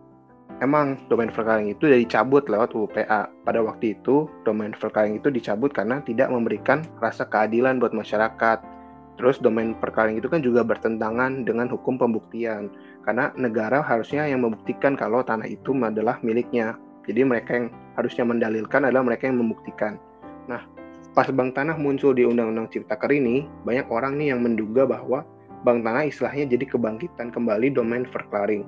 emang 0.58 0.98
domain 1.06 1.30
verkaling 1.30 1.70
itu 1.70 1.86
sudah 1.86 2.02
dicabut 2.02 2.50
lewat 2.50 2.74
UPA. 2.74 3.30
Pada 3.30 3.60
waktu 3.62 3.94
itu, 3.94 4.26
domain 4.42 4.74
verkaling 4.74 5.22
itu 5.22 5.30
dicabut 5.30 5.70
karena 5.70 6.02
tidak 6.02 6.34
memberikan 6.34 6.82
rasa 6.98 7.30
keadilan 7.30 7.78
buat 7.78 7.94
masyarakat. 7.94 8.77
Terus 9.18 9.42
domain 9.42 9.74
perkaling 9.74 10.22
itu 10.22 10.30
kan 10.30 10.46
juga 10.46 10.62
bertentangan 10.62 11.42
dengan 11.42 11.66
hukum 11.68 11.98
pembuktian. 11.98 12.70
Karena 13.02 13.34
negara 13.34 13.82
harusnya 13.82 14.30
yang 14.30 14.46
membuktikan 14.46 14.94
kalau 14.94 15.26
tanah 15.26 15.50
itu 15.50 15.74
adalah 15.82 16.22
miliknya. 16.22 16.78
Jadi 17.10 17.26
mereka 17.26 17.58
yang 17.58 17.68
harusnya 17.98 18.24
mendalilkan 18.30 18.86
adalah 18.86 19.02
mereka 19.02 19.26
yang 19.26 19.42
membuktikan. 19.42 19.98
Nah, 20.46 20.62
pas 21.18 21.26
bank 21.34 21.58
tanah 21.58 21.74
muncul 21.82 22.14
di 22.14 22.30
Undang-Undang 22.30 22.70
Ciptaker 22.78 23.10
ini, 23.10 23.50
banyak 23.66 23.90
orang 23.90 24.22
nih 24.22 24.38
yang 24.38 24.46
menduga 24.46 24.86
bahwa 24.86 25.26
bank 25.66 25.82
tanah 25.82 26.06
istilahnya 26.06 26.46
jadi 26.54 26.70
kebangkitan 26.70 27.34
kembali 27.34 27.74
domain 27.74 28.06
verklaring. 28.06 28.68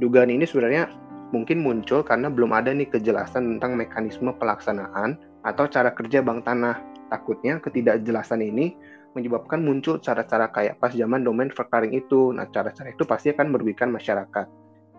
Dugaan 0.00 0.32
ini 0.32 0.48
sebenarnya 0.48 0.88
mungkin 1.30 1.60
muncul 1.60 2.00
karena 2.00 2.32
belum 2.32 2.56
ada 2.56 2.72
nih 2.72 2.88
kejelasan 2.88 3.58
tentang 3.58 3.76
mekanisme 3.76 4.32
pelaksanaan 4.38 5.20
atau 5.44 5.68
cara 5.68 5.92
kerja 5.92 6.24
bank 6.24 6.48
tanah. 6.48 6.80
Takutnya 7.10 7.58
ketidakjelasan 7.58 8.38
ini 8.38 8.78
menyebabkan 9.16 9.62
muncul 9.62 9.98
cara-cara 9.98 10.50
kayak 10.50 10.78
pas 10.78 10.94
zaman 10.94 11.22
domain 11.24 11.50
verklaring 11.50 11.94
itu. 11.94 12.30
Nah, 12.34 12.46
cara-cara 12.50 12.92
itu 12.92 13.02
pasti 13.06 13.30
akan 13.34 13.50
merugikan 13.50 13.90
masyarakat. 13.90 14.46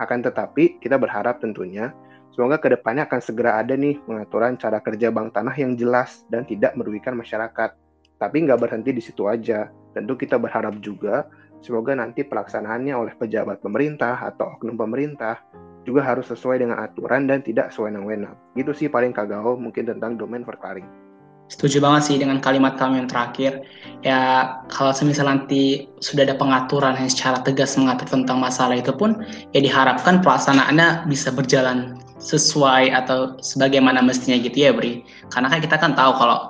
Akan 0.02 0.20
tetapi, 0.26 0.82
kita 0.82 0.98
berharap 0.98 1.40
tentunya 1.40 1.94
Semoga 2.32 2.64
ke 2.64 2.72
depannya 2.72 3.04
akan 3.12 3.20
segera 3.20 3.60
ada 3.60 3.76
nih 3.76 4.00
pengaturan 4.08 4.56
cara 4.56 4.80
kerja 4.80 5.12
bank 5.12 5.36
tanah 5.36 5.52
yang 5.52 5.76
jelas 5.76 6.24
dan 6.32 6.48
tidak 6.48 6.72
merugikan 6.80 7.12
masyarakat. 7.20 7.76
Tapi 8.16 8.38
nggak 8.48 8.56
berhenti 8.56 8.96
di 8.96 9.04
situ 9.04 9.28
aja. 9.28 9.68
Tentu 9.92 10.16
kita 10.16 10.40
berharap 10.40 10.80
juga 10.80 11.28
semoga 11.60 11.92
nanti 11.92 12.24
pelaksanaannya 12.24 12.96
oleh 12.96 13.14
pejabat 13.20 13.60
pemerintah 13.60 14.16
atau 14.16 14.56
oknum 14.56 14.80
pemerintah 14.80 15.44
juga 15.84 16.08
harus 16.08 16.32
sesuai 16.32 16.64
dengan 16.64 16.80
aturan 16.80 17.28
dan 17.28 17.44
tidak 17.44 17.76
sewenang-wenang. 17.76 18.40
Gitu 18.56 18.72
sih 18.72 18.88
paling 18.88 19.12
kagau 19.12 19.60
mungkin 19.60 19.92
tentang 19.92 20.16
domain 20.16 20.48
verklaring. 20.48 21.11
Setuju 21.52 21.84
banget 21.84 22.02
sih 22.08 22.16
dengan 22.16 22.40
kalimat 22.40 22.80
kamu 22.80 23.04
yang 23.04 23.10
terakhir. 23.12 23.68
Ya, 24.02 24.50
kalau 24.72 24.96
semisal 24.96 25.28
nanti 25.28 25.86
sudah 26.00 26.26
ada 26.26 26.40
pengaturan 26.40 26.96
yang 26.96 27.12
secara 27.12 27.44
tegas 27.44 27.76
mengatur 27.76 28.08
tentang 28.08 28.40
masalah 28.40 28.80
itu 28.80 28.96
pun, 28.96 29.20
ya 29.52 29.60
diharapkan 29.60 30.24
pelaksanaannya 30.24 31.06
bisa 31.12 31.30
berjalan 31.30 32.00
sesuai 32.18 32.96
atau 32.96 33.36
sebagaimana 33.44 34.00
mestinya 34.00 34.40
gitu 34.40 34.58
ya 34.64 34.72
Bri. 34.72 35.04
Karena 35.30 35.52
kan 35.52 35.60
kita 35.60 35.76
kan 35.78 35.92
tahu 35.94 36.16
kalau 36.18 36.50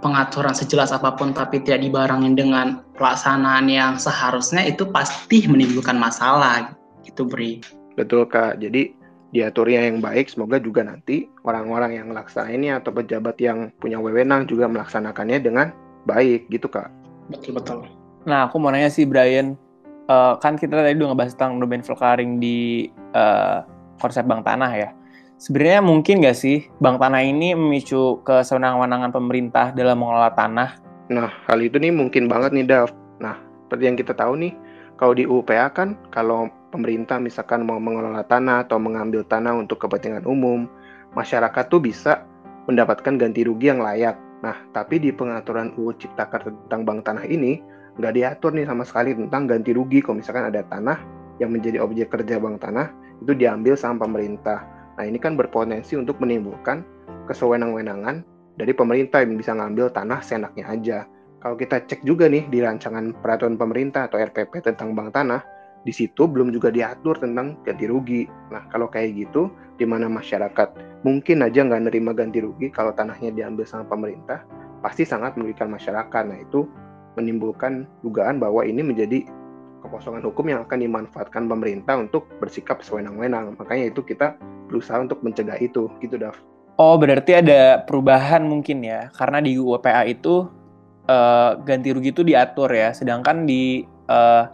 pengaturan 0.00 0.54
sejelas 0.54 0.94
apa 0.94 1.14
pun 1.14 1.34
tapi 1.34 1.62
tidak 1.62 1.84
dibarengin 1.86 2.38
dengan 2.38 2.82
pelaksanaan 2.94 3.66
yang 3.66 3.98
seharusnya 3.98 4.62
itu 4.66 4.86
pasti 4.88 5.46
menimbulkan 5.46 5.98
masalah 5.98 6.74
gitu 7.06 7.26
Bri. 7.26 7.62
Betul 7.98 8.30
Kak. 8.30 8.62
Jadi 8.62 8.97
diaturnya 9.34 9.88
yang 9.88 10.00
baik 10.00 10.32
semoga 10.32 10.56
juga 10.56 10.84
nanti 10.84 11.28
orang-orang 11.44 12.00
yang 12.00 12.06
melaksanainnya 12.08 12.80
atau 12.80 12.90
pejabat 12.94 13.36
yang 13.40 13.68
punya 13.76 14.00
wewenang 14.00 14.48
juga 14.48 14.68
melaksanakannya 14.68 15.38
dengan 15.40 15.66
baik 16.08 16.48
gitu 16.48 16.68
Kak 16.68 16.88
betul 17.28 17.60
betul 17.60 17.78
nah 18.24 18.48
aku 18.48 18.56
mau 18.56 18.72
nanya 18.72 18.88
sih 18.88 19.04
Brian 19.04 19.56
uh, 20.08 20.34
kan 20.40 20.56
kita 20.56 20.80
tadi 20.80 20.96
udah 20.98 21.14
ngebahas 21.14 21.32
tentang 21.36 21.60
domain 21.60 21.84
filtering 21.84 22.40
di 22.40 22.88
uh, 23.14 23.62
konsep 24.00 24.24
bank 24.24 24.42
tanah 24.48 24.72
ya. 24.72 24.90
Sebenarnya 25.38 25.80
mungkin 25.84 26.18
nggak 26.18 26.34
sih 26.34 26.66
bank 26.82 26.98
tanah 26.98 27.22
ini 27.22 27.54
memicu 27.54 28.18
kesenangan-wenangan 28.26 29.14
pemerintah 29.14 29.70
dalam 29.70 30.02
mengelola 30.02 30.34
tanah? 30.34 30.82
Nah, 31.14 31.30
hal 31.46 31.62
itu 31.62 31.78
nih 31.78 31.94
mungkin 31.94 32.26
banget 32.26 32.50
nih, 32.50 32.66
Dav. 32.66 32.90
Nah, 33.22 33.38
seperti 33.64 33.82
yang 33.86 33.96
kita 33.96 34.12
tahu 34.18 34.34
nih, 34.34 34.52
kalau 34.98 35.14
di 35.14 35.24
UPA 35.24 35.70
kan, 35.70 35.94
kalau 36.10 36.50
pemerintah 36.68 37.16
misalkan 37.20 37.64
mau 37.64 37.80
mengelola 37.80 38.24
tanah 38.24 38.68
atau 38.68 38.76
mengambil 38.80 39.24
tanah 39.24 39.56
untuk 39.56 39.80
kepentingan 39.82 40.24
umum, 40.28 40.68
masyarakat 41.16 41.64
tuh 41.68 41.80
bisa 41.80 42.24
mendapatkan 42.68 43.16
ganti 43.16 43.44
rugi 43.44 43.72
yang 43.72 43.80
layak. 43.80 44.16
Nah, 44.44 44.54
tapi 44.70 45.02
di 45.02 45.10
pengaturan 45.10 45.74
UU 45.74 45.98
Ciptaker 45.98 46.46
tentang 46.46 46.86
bank 46.86 47.00
tanah 47.08 47.24
ini, 47.26 47.58
nggak 47.98 48.14
diatur 48.14 48.54
nih 48.54 48.68
sama 48.68 48.86
sekali 48.86 49.16
tentang 49.16 49.50
ganti 49.50 49.74
rugi 49.74 49.98
kalau 49.98 50.22
misalkan 50.22 50.46
ada 50.46 50.62
tanah 50.70 50.98
yang 51.42 51.50
menjadi 51.50 51.82
objek 51.82 52.14
kerja 52.14 52.38
bank 52.38 52.62
tanah 52.62 52.92
itu 53.24 53.34
diambil 53.34 53.74
sama 53.74 54.06
pemerintah. 54.06 54.62
Nah 54.94 55.04
ini 55.06 55.18
kan 55.18 55.34
berpotensi 55.34 55.98
untuk 55.98 56.22
menimbulkan 56.22 56.86
kesewenang-wenangan 57.26 58.22
dari 58.58 58.74
pemerintah 58.74 59.22
yang 59.22 59.38
bisa 59.38 59.54
ngambil 59.54 59.90
tanah 59.90 60.22
senaknya 60.22 60.64
aja. 60.70 60.98
Kalau 61.38 61.54
kita 61.54 61.86
cek 61.86 62.02
juga 62.02 62.26
nih 62.26 62.50
di 62.50 62.58
rancangan 62.58 63.14
peraturan 63.22 63.54
pemerintah 63.54 64.10
atau 64.10 64.18
RPP 64.18 64.58
tentang 64.62 64.94
bank 64.98 65.14
tanah, 65.14 65.38
di 65.86 65.92
situ 65.94 66.26
belum 66.26 66.50
juga 66.50 66.72
diatur 66.72 67.18
tentang 67.18 67.58
ganti 67.62 67.86
rugi. 67.86 68.26
Nah 68.50 68.66
kalau 68.70 68.90
kayak 68.90 69.14
gitu, 69.14 69.52
di 69.78 69.86
mana 69.86 70.10
masyarakat 70.10 71.02
mungkin 71.06 71.46
aja 71.46 71.62
nggak 71.62 71.90
nerima 71.90 72.10
ganti 72.16 72.42
rugi 72.42 72.70
kalau 72.74 72.90
tanahnya 72.94 73.30
diambil 73.30 73.64
sama 73.64 73.86
pemerintah, 73.86 74.42
pasti 74.82 75.06
sangat 75.06 75.38
merugikan 75.38 75.70
masyarakat. 75.70 76.22
Nah 76.26 76.38
itu 76.38 76.66
menimbulkan 77.18 77.86
dugaan 78.06 78.38
bahwa 78.38 78.62
ini 78.62 78.82
menjadi 78.82 79.26
kekosongan 79.82 80.26
hukum 80.26 80.50
yang 80.50 80.66
akan 80.66 80.82
dimanfaatkan 80.82 81.46
pemerintah 81.46 81.98
untuk 81.98 82.26
bersikap 82.42 82.82
sewenang-wenang. 82.82 83.54
Makanya 83.58 83.94
itu 83.94 84.02
kita 84.02 84.38
berusaha 84.66 84.98
untuk 84.98 85.22
mencegah 85.22 85.56
itu, 85.58 85.86
gitu 86.02 86.18
Dav. 86.18 86.34
Oh, 86.78 86.94
berarti 86.94 87.42
ada 87.42 87.82
perubahan 87.82 88.46
mungkin 88.46 88.86
ya, 88.86 89.10
karena 89.14 89.42
di 89.42 89.58
UPA 89.58 90.06
itu 90.06 90.46
uh, 91.10 91.58
ganti 91.66 91.90
rugi 91.90 92.14
itu 92.14 92.22
diatur 92.22 92.70
ya, 92.70 92.94
sedangkan 92.94 93.46
di 93.46 93.82
uh, 94.06 94.46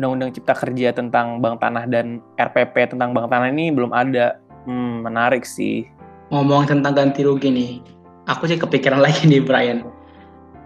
Undang-Undang 0.00 0.32
Cipta 0.32 0.56
Kerja 0.56 0.96
tentang 0.96 1.44
bank 1.44 1.60
tanah 1.60 1.84
dan 1.84 2.24
RPP 2.40 2.96
tentang 2.96 3.12
bank 3.12 3.28
tanah 3.28 3.52
ini 3.52 3.68
belum 3.68 3.92
ada. 3.92 4.40
Hmm, 4.64 5.04
menarik 5.04 5.44
sih. 5.44 5.84
Ngomong 6.32 6.64
tentang 6.64 6.96
ganti 6.96 7.20
rugi 7.20 7.52
nih, 7.52 7.72
aku 8.24 8.48
sih 8.48 8.56
kepikiran 8.56 8.98
lagi 9.04 9.28
nih 9.28 9.44
Brian. 9.44 9.84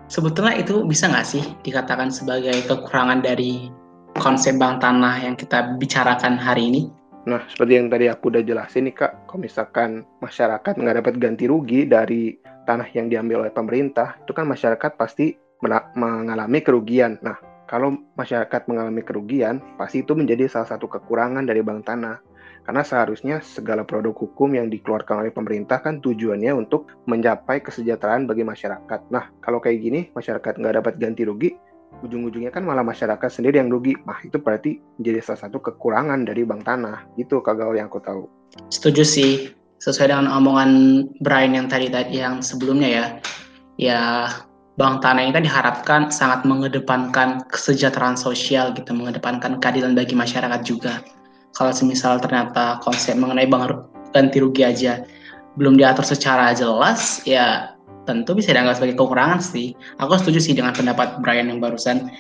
Sebetulnya 0.07 0.55
itu 0.55 0.87
bisa 0.87 1.11
nggak 1.11 1.27
sih 1.27 1.43
dikatakan 1.67 2.15
sebagai 2.15 2.55
kekurangan 2.71 3.27
dari 3.27 3.67
konsep 4.15 4.55
bank 4.55 4.79
tanah 4.79 5.27
yang 5.27 5.35
kita 5.35 5.75
bicarakan 5.83 6.39
hari 6.39 6.71
ini? 6.71 6.83
Nah, 7.25 7.43
seperti 7.51 7.81
yang 7.81 7.89
tadi 7.89 8.07
aku 8.07 8.31
udah 8.31 8.45
jelasin 8.45 8.87
nih 8.87 8.95
Kak, 8.95 9.27
kalau 9.27 9.41
misalkan 9.43 9.91
masyarakat 10.21 10.77
nggak 10.77 10.97
dapat 11.03 11.15
ganti 11.19 11.49
rugi 11.49 11.89
dari 11.89 12.37
tanah 12.69 12.87
yang 12.93 13.09
diambil 13.09 13.49
oleh 13.49 13.53
pemerintah, 13.53 14.21
itu 14.23 14.31
kan 14.37 14.45
masyarakat 14.45 14.93
pasti 14.95 15.33
mengalami 15.97 16.61
kerugian. 16.61 17.17
Nah, 17.25 17.41
kalau 17.65 17.97
masyarakat 18.17 18.69
mengalami 18.69 19.01
kerugian, 19.01 19.61
pasti 19.81 20.05
itu 20.05 20.13
menjadi 20.13 20.49
salah 20.49 20.77
satu 20.77 20.85
kekurangan 20.89 21.49
dari 21.49 21.65
bank 21.65 21.89
tanah. 21.89 22.21
Karena 22.65 22.81
seharusnya 22.81 23.45
segala 23.45 23.85
produk 23.85 24.17
hukum 24.17 24.57
yang 24.57 24.73
dikeluarkan 24.73 25.21
oleh 25.21 25.33
pemerintah 25.33 25.85
kan 25.85 26.01
tujuannya 26.01 26.49
untuk 26.57 26.89
mencapai 27.05 27.61
kesejahteraan 27.61 28.25
bagi 28.25 28.41
masyarakat. 28.41 29.01
Nah, 29.13 29.29
kalau 29.45 29.61
kayak 29.61 29.85
gini, 29.85 30.01
masyarakat 30.17 30.57
nggak 30.57 30.81
dapat 30.81 30.95
ganti 30.97 31.29
rugi, 31.29 31.53
ujung-ujungnya 32.01 32.49
kan 32.49 32.65
malah 32.65 32.81
masyarakat 32.81 33.29
sendiri 33.29 33.61
yang 33.61 33.69
rugi. 33.69 33.93
Nah, 34.09 34.17
itu 34.25 34.41
berarti 34.41 34.81
menjadi 34.97 35.21
salah 35.21 35.41
satu 35.45 35.61
kekurangan 35.61 36.25
dari 36.25 36.41
bank 36.49 36.65
tanah. 36.65 37.05
Itu 37.21 37.45
kagak 37.45 37.77
yang 37.77 37.93
aku 37.93 38.01
tahu. 38.01 38.25
Setuju 38.73 39.05
sih. 39.05 39.33
Sesuai 39.85 40.17
dengan 40.17 40.33
omongan 40.33 41.05
Brian 41.21 41.53
yang 41.53 41.69
tadi 41.69 41.93
tadi 41.93 42.17
yang 42.17 42.41
sebelumnya 42.41 42.89
ya. 42.89 43.05
Ya, 43.77 44.01
bank 44.75 45.07
tanah 45.07 45.23
ini 45.23 45.33
kan 45.35 45.45
diharapkan 45.47 46.01
sangat 46.11 46.43
mengedepankan 46.43 47.47
kesejahteraan 47.47 48.19
sosial 48.19 48.75
gitu, 48.75 48.91
mengedepankan 48.91 49.63
keadilan 49.63 49.95
bagi 49.95 50.19
masyarakat 50.19 50.61
juga. 50.67 51.03
Kalau 51.55 51.71
semisal 51.71 52.19
ternyata 52.19 52.83
konsep 52.83 53.15
mengenai 53.15 53.47
bank 53.47 53.87
ganti 54.11 54.43
rugi 54.43 54.67
aja 54.67 55.07
belum 55.55 55.79
diatur 55.79 56.03
secara 56.03 56.51
jelas, 56.51 57.23
ya 57.23 57.75
tentu 58.11 58.35
bisa 58.35 58.51
dianggap 58.51 58.83
sebagai 58.83 58.99
kekurangan 58.99 59.39
sih. 59.39 59.79
Aku 60.03 60.19
setuju 60.19 60.43
sih 60.43 60.55
dengan 60.59 60.75
pendapat 60.75 61.23
Brian 61.23 61.47
yang 61.47 61.63
barusan. 61.63 62.11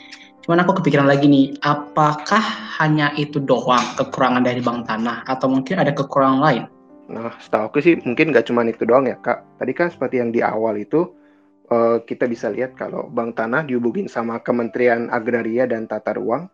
Cuman 0.46 0.60
aku 0.62 0.78
kepikiran 0.78 1.08
lagi 1.08 1.26
nih, 1.26 1.56
apakah 1.64 2.40
hanya 2.78 3.10
itu 3.16 3.40
doang 3.40 3.82
kekurangan 3.98 4.44
dari 4.44 4.60
bank 4.60 4.86
tanah 4.86 5.24
atau 5.26 5.50
mungkin 5.50 5.80
ada 5.80 5.90
kekurangan 5.90 6.38
lain? 6.38 6.64
Nah, 7.10 7.34
setahu 7.42 7.68
aku 7.68 7.78
sih 7.82 7.98
mungkin 8.06 8.30
nggak 8.32 8.48
cuma 8.48 8.64
itu 8.64 8.84
doang 8.86 9.08
ya 9.08 9.16
kak. 9.18 9.42
Tadi 9.58 9.72
kan 9.74 9.88
seperti 9.90 10.20
yang 10.22 10.30
di 10.30 10.40
awal 10.44 10.78
itu 10.78 11.10
uh, 11.70 12.02
kita 12.04 12.28
bisa 12.28 12.50
lihat 12.52 12.76
kalau 12.76 13.08
bank 13.08 13.38
tanah 13.38 13.64
dihubungin 13.64 14.10
sama 14.10 14.40
Kementerian 14.40 15.08
Agraria 15.08 15.64
dan 15.64 15.88
Tata 15.88 16.16
Ruang, 16.16 16.48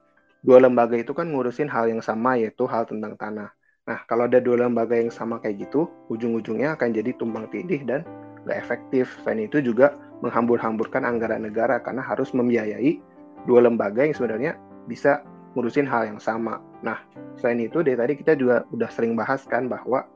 dua 0.44 0.62
lembaga 0.62 0.98
itu 0.98 1.10
kan 1.16 1.30
ngurusin 1.30 1.70
hal 1.70 1.90
yang 1.90 2.02
sama 2.04 2.38
yaitu 2.38 2.66
hal 2.68 2.86
tentang 2.86 3.16
tanah. 3.18 3.50
Nah, 3.88 3.98
kalau 4.06 4.30
ada 4.30 4.38
dua 4.38 4.68
lembaga 4.68 4.94
yang 4.94 5.10
sama 5.10 5.42
kayak 5.42 5.66
gitu, 5.66 5.90
ujung-ujungnya 6.12 6.78
akan 6.78 6.94
jadi 6.94 7.10
tumpang 7.16 7.50
tindih 7.50 7.82
dan 7.82 8.06
nggak 8.46 8.58
efektif. 8.60 9.10
Selain 9.24 9.50
itu 9.50 9.58
juga 9.58 9.96
menghambur-hamburkan 10.20 11.02
anggaran 11.02 11.42
negara 11.48 11.80
karena 11.80 12.04
harus 12.04 12.30
membiayai 12.36 13.00
dua 13.48 13.66
lembaga 13.66 14.04
yang 14.04 14.14
sebenarnya 14.14 14.54
bisa 14.86 15.24
ngurusin 15.56 15.88
hal 15.88 16.06
yang 16.06 16.20
sama. 16.22 16.62
Nah, 16.86 17.02
selain 17.40 17.66
itu 17.66 17.82
dari 17.82 17.98
tadi 17.98 18.12
kita 18.14 18.38
juga 18.38 18.62
udah 18.70 18.90
sering 18.92 19.18
bahas 19.18 19.42
kan 19.48 19.66
bahwa 19.66 20.06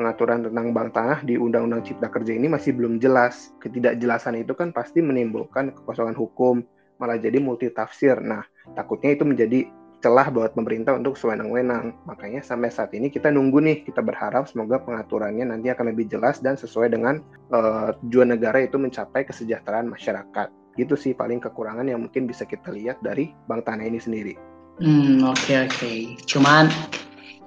pengaturan 0.00 0.48
tentang 0.48 0.72
bank 0.72 0.96
tanah 0.96 1.20
di 1.28 1.36
Undang-Undang 1.36 1.84
Cipta 1.84 2.08
Kerja 2.08 2.32
ini 2.32 2.48
masih 2.48 2.72
belum 2.72 2.96
jelas. 2.96 3.52
Ketidakjelasan 3.60 4.40
itu 4.40 4.56
kan 4.56 4.72
pasti 4.72 5.04
menimbulkan 5.04 5.76
kekosongan 5.76 6.16
hukum, 6.16 6.64
malah 6.96 7.20
jadi 7.20 7.36
multitafsir. 7.36 8.16
Nah, 8.24 8.40
takutnya 8.72 9.12
itu 9.12 9.28
menjadi 9.28 9.68
celah 10.00 10.32
buat 10.32 10.56
pemerintah 10.56 10.96
untuk 10.96 11.20
sewenang-wenang. 11.20 11.92
Makanya 12.08 12.40
sampai 12.40 12.72
saat 12.72 12.96
ini 12.96 13.12
kita 13.12 13.28
nunggu 13.28 13.60
nih, 13.60 13.76
kita 13.84 14.00
berharap 14.00 14.48
semoga 14.48 14.80
pengaturannya 14.80 15.44
nanti 15.52 15.68
akan 15.68 15.92
lebih 15.92 16.08
jelas 16.08 16.40
dan 16.40 16.56
sesuai 16.56 16.96
dengan 16.96 17.20
uh, 17.52 17.92
tujuan 18.08 18.32
negara 18.32 18.64
itu 18.64 18.80
mencapai 18.80 19.28
kesejahteraan 19.28 19.92
masyarakat. 19.92 20.48
Itu 20.80 20.96
sih 20.96 21.12
paling 21.12 21.44
kekurangan 21.44 21.84
yang 21.84 22.00
mungkin 22.00 22.24
bisa 22.24 22.48
kita 22.48 22.72
lihat 22.72 23.04
dari 23.04 23.36
bank 23.44 23.68
tanah 23.68 23.84
ini 23.84 24.00
sendiri. 24.00 24.34
Hmm, 24.80 25.20
oke 25.28 25.36
okay, 25.36 25.68
oke. 25.68 25.76
Okay. 25.76 25.98
Cuman 26.24 26.72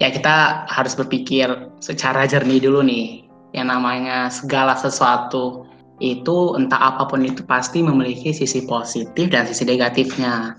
ya 0.02 0.10
kita 0.10 0.66
harus 0.70 0.94
berpikir 0.98 1.50
secara 1.84 2.26
jernih 2.26 2.64
dulu 2.64 2.82
nih. 2.86 3.28
Yang 3.54 3.68
namanya 3.70 4.18
segala 4.34 4.74
sesuatu 4.74 5.70
itu 6.02 6.58
entah 6.58 6.82
apa 6.82 7.06
pun 7.06 7.22
itu 7.22 7.46
pasti 7.46 7.86
memiliki 7.86 8.34
sisi 8.34 8.66
positif 8.66 9.30
dan 9.30 9.46
sisi 9.46 9.62
negatifnya. 9.64 10.58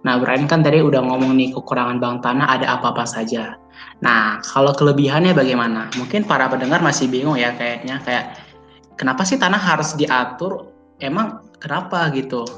Nah, 0.00 0.16
Brian 0.16 0.48
kan 0.48 0.64
tadi 0.64 0.80
udah 0.80 1.04
ngomong 1.04 1.36
nih 1.36 1.52
kekurangan 1.52 2.00
bank 2.00 2.24
tanah 2.24 2.48
ada 2.48 2.80
apa-apa 2.80 3.04
saja. 3.04 3.60
Nah, 4.00 4.40
kalau 4.40 4.72
kelebihannya 4.72 5.36
bagaimana? 5.36 5.92
Mungkin 6.00 6.24
para 6.24 6.48
pendengar 6.48 6.80
masih 6.80 7.12
bingung 7.12 7.36
ya 7.36 7.52
kayaknya 7.52 8.00
kayak 8.00 8.40
kenapa 8.96 9.28
sih 9.28 9.36
tanah 9.36 9.60
harus 9.60 9.92
diatur? 10.00 10.72
Emang 11.00 11.44
kenapa 11.60 12.08
gitu? 12.16 12.48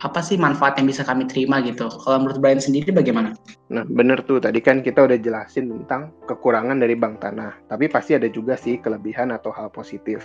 Apa 0.00 0.24
sih 0.24 0.40
manfaat 0.40 0.80
yang 0.80 0.88
bisa 0.88 1.04
kami 1.04 1.28
terima 1.28 1.60
gitu? 1.60 1.92
Kalau 1.92 2.24
menurut 2.24 2.40
Brian 2.40 2.56
sendiri 2.56 2.88
bagaimana? 2.88 3.36
Nah, 3.68 3.84
bener 3.84 4.24
tuh. 4.24 4.40
Tadi 4.40 4.64
kan 4.64 4.80
kita 4.80 5.04
udah 5.04 5.20
jelasin 5.20 5.68
tentang 5.68 6.16
kekurangan 6.24 6.80
dari 6.80 6.96
bank 6.96 7.20
tanah. 7.20 7.52
Tapi 7.68 7.84
pasti 7.92 8.16
ada 8.16 8.24
juga 8.32 8.56
sih 8.56 8.80
kelebihan 8.80 9.28
atau 9.28 9.52
hal 9.52 9.68
positif. 9.68 10.24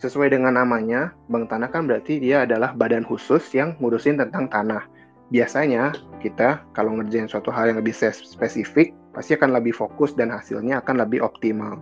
Sesuai 0.00 0.32
dengan 0.32 0.56
namanya, 0.56 1.12
bank 1.28 1.52
tanah 1.52 1.68
kan 1.68 1.84
berarti 1.84 2.24
dia 2.24 2.48
adalah 2.48 2.72
badan 2.72 3.04
khusus 3.04 3.44
yang 3.52 3.76
ngurusin 3.78 4.16
tentang 4.16 4.48
tanah 4.48 4.88
biasanya 5.32 5.96
kita 6.20 6.60
kalau 6.76 7.00
ngerjain 7.00 7.24
suatu 7.24 7.48
hal 7.48 7.72
yang 7.72 7.80
lebih 7.80 7.96
spesifik 7.96 8.92
pasti 9.16 9.32
akan 9.32 9.56
lebih 9.56 9.72
fokus 9.72 10.12
dan 10.12 10.28
hasilnya 10.28 10.84
akan 10.84 11.00
lebih 11.00 11.24
optimal. 11.24 11.80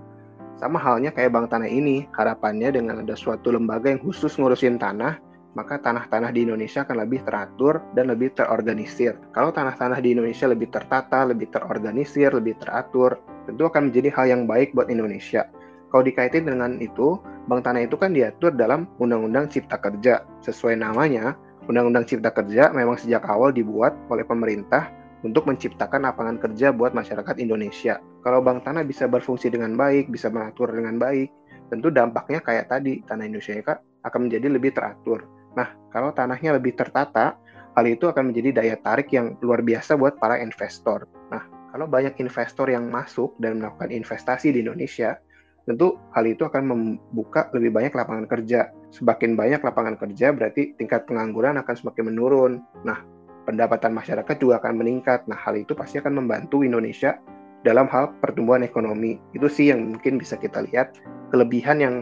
Sama 0.63 0.79
halnya 0.79 1.11
kayak 1.11 1.35
Bank 1.35 1.51
Tanah 1.51 1.67
ini, 1.67 2.05
harapannya 2.15 2.71
dengan 2.71 3.01
ada 3.01 3.17
suatu 3.17 3.49
lembaga 3.49 3.89
yang 3.89 4.03
khusus 4.05 4.37
ngurusin 4.37 4.77
tanah, 4.77 5.17
maka 5.59 5.83
tanah-tanah 5.83 6.31
di 6.31 6.47
Indonesia 6.47 6.87
akan 6.87 7.07
lebih 7.07 7.27
teratur 7.27 7.83
dan 7.99 8.11
lebih 8.11 8.31
terorganisir. 8.39 9.19
Kalau 9.35 9.51
tanah-tanah 9.51 9.99
di 9.99 10.15
Indonesia 10.15 10.47
lebih 10.47 10.71
tertata, 10.71 11.27
lebih 11.27 11.51
terorganisir, 11.51 12.31
lebih 12.31 12.55
teratur, 12.63 13.19
tentu 13.51 13.67
akan 13.67 13.91
menjadi 13.91 14.09
hal 14.15 14.27
yang 14.31 14.43
baik 14.47 14.71
buat 14.73 14.87
Indonesia. 14.87 15.51
Kalau 15.91 16.07
dikaitin 16.07 16.47
dengan 16.47 16.79
itu, 16.79 17.19
bank 17.51 17.67
tanah 17.67 17.83
itu 17.83 17.99
kan 17.99 18.15
diatur 18.15 18.55
dalam 18.55 18.87
Undang-Undang 19.03 19.51
Cipta 19.51 19.75
Kerja. 19.83 20.23
Sesuai 20.47 20.79
namanya, 20.79 21.35
Undang-Undang 21.67 22.07
Cipta 22.07 22.31
Kerja 22.31 22.71
memang 22.71 22.95
sejak 22.95 23.27
awal 23.27 23.51
dibuat 23.51 23.99
oleh 24.07 24.23
pemerintah 24.23 24.95
untuk 25.27 25.45
menciptakan 25.51 26.07
lapangan 26.07 26.41
kerja 26.41 26.73
buat 26.73 26.97
masyarakat 26.97 27.37
Indonesia. 27.43 28.01
Kalau 28.25 28.41
bank 28.41 28.65
tanah 28.65 28.87
bisa 28.87 29.05
berfungsi 29.05 29.53
dengan 29.53 29.77
baik, 29.77 30.09
bisa 30.09 30.33
mengatur 30.33 30.73
dengan 30.73 30.97
baik, 30.97 31.29
tentu 31.69 31.93
dampaknya 31.93 32.41
kayak 32.41 32.73
tadi, 32.73 33.05
tanah 33.05 33.29
Indonesia 33.29 33.77
akan 34.07 34.21
menjadi 34.29 34.47
lebih 34.49 34.73
teratur. 34.73 35.40
Nah, 35.55 35.75
kalau 35.91 36.15
tanahnya 36.15 36.57
lebih 36.57 36.79
tertata, 36.79 37.39
hal 37.75 37.85
itu 37.87 38.07
akan 38.11 38.31
menjadi 38.31 38.63
daya 38.63 38.77
tarik 38.79 39.11
yang 39.15 39.39
luar 39.43 39.63
biasa 39.63 39.95
buat 39.99 40.19
para 40.19 40.39
investor. 40.39 41.07
Nah, 41.31 41.47
kalau 41.71 41.87
banyak 41.87 42.19
investor 42.19 42.67
yang 42.67 42.91
masuk 42.91 43.35
dan 43.39 43.63
melakukan 43.63 43.95
investasi 43.95 44.51
di 44.51 44.67
Indonesia, 44.67 45.19
tentu 45.67 45.99
hal 46.11 46.27
itu 46.27 46.43
akan 46.43 46.63
membuka 46.67 47.47
lebih 47.55 47.71
banyak 47.71 47.95
lapangan 47.95 48.27
kerja. 48.27 48.75
Semakin 48.91 49.39
banyak 49.39 49.63
lapangan 49.63 49.95
kerja 49.95 50.35
berarti 50.35 50.75
tingkat 50.75 51.07
pengangguran 51.07 51.59
akan 51.63 51.75
semakin 51.75 52.05
menurun. 52.11 52.53
Nah, 52.83 53.07
pendapatan 53.47 53.95
masyarakat 53.95 54.37
juga 54.39 54.59
akan 54.59 54.83
meningkat. 54.83 55.27
Nah, 55.31 55.39
hal 55.39 55.59
itu 55.59 55.75
pasti 55.79 56.03
akan 56.03 56.23
membantu 56.23 56.67
Indonesia 56.67 57.19
dalam 57.63 57.87
hal 57.93 58.17
pertumbuhan 58.19 58.67
ekonomi. 58.67 59.21
Itu 59.37 59.47
sih 59.47 59.71
yang 59.71 59.95
mungkin 59.95 60.19
bisa 60.19 60.35
kita 60.41 60.65
lihat 60.67 60.99
kelebihan 61.31 61.79
yang 61.79 61.95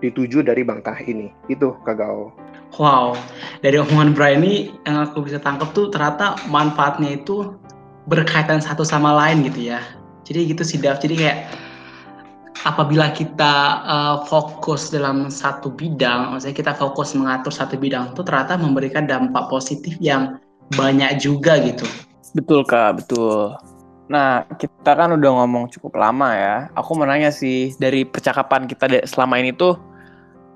dituju 0.00 0.40
dari 0.40 0.64
Bank 0.64 0.88
Tanah 0.88 1.04
ini. 1.04 1.28
Itu 1.52 1.76
Kak 1.84 2.00
Gao. 2.00 2.32
Wow, 2.78 3.18
dari 3.66 3.82
omongan 3.82 4.14
Brian 4.14 4.46
ini 4.46 4.70
yang 4.86 5.02
aku 5.02 5.26
bisa 5.26 5.42
tangkap 5.42 5.74
tuh 5.74 5.90
ternyata 5.90 6.38
manfaatnya 6.46 7.18
itu 7.18 7.58
berkaitan 8.06 8.62
satu 8.62 8.86
sama 8.86 9.10
lain 9.10 9.42
gitu 9.50 9.74
ya. 9.74 9.82
Jadi 10.22 10.54
gitu 10.54 10.62
sih 10.62 10.78
Dav. 10.78 11.02
Jadi 11.02 11.18
kayak 11.18 11.50
apabila 12.62 13.10
kita 13.10 13.82
uh, 13.84 14.16
fokus 14.30 14.94
dalam 14.94 15.28
satu 15.28 15.74
bidang, 15.74 16.30
maksudnya 16.30 16.56
kita 16.56 16.72
fokus 16.78 17.12
mengatur 17.18 17.50
satu 17.50 17.74
bidang 17.74 18.14
itu 18.14 18.22
ternyata 18.22 18.54
memberikan 18.54 19.10
dampak 19.10 19.50
positif 19.50 19.98
yang 19.98 20.38
banyak 20.78 21.18
juga 21.18 21.58
gitu. 21.58 21.82
Betul 22.38 22.62
kak, 22.62 23.02
betul. 23.02 23.58
Nah, 24.10 24.46
kita 24.58 24.94
kan 24.94 25.14
udah 25.18 25.30
ngomong 25.42 25.70
cukup 25.74 25.98
lama 25.98 26.34
ya. 26.34 26.56
Aku 26.78 26.94
mau 26.94 27.06
nanya 27.06 27.34
sih, 27.34 27.74
dari 27.78 28.06
percakapan 28.06 28.70
kita 28.70 28.86
selama 29.06 29.38
ini 29.38 29.54
tuh, 29.54 29.78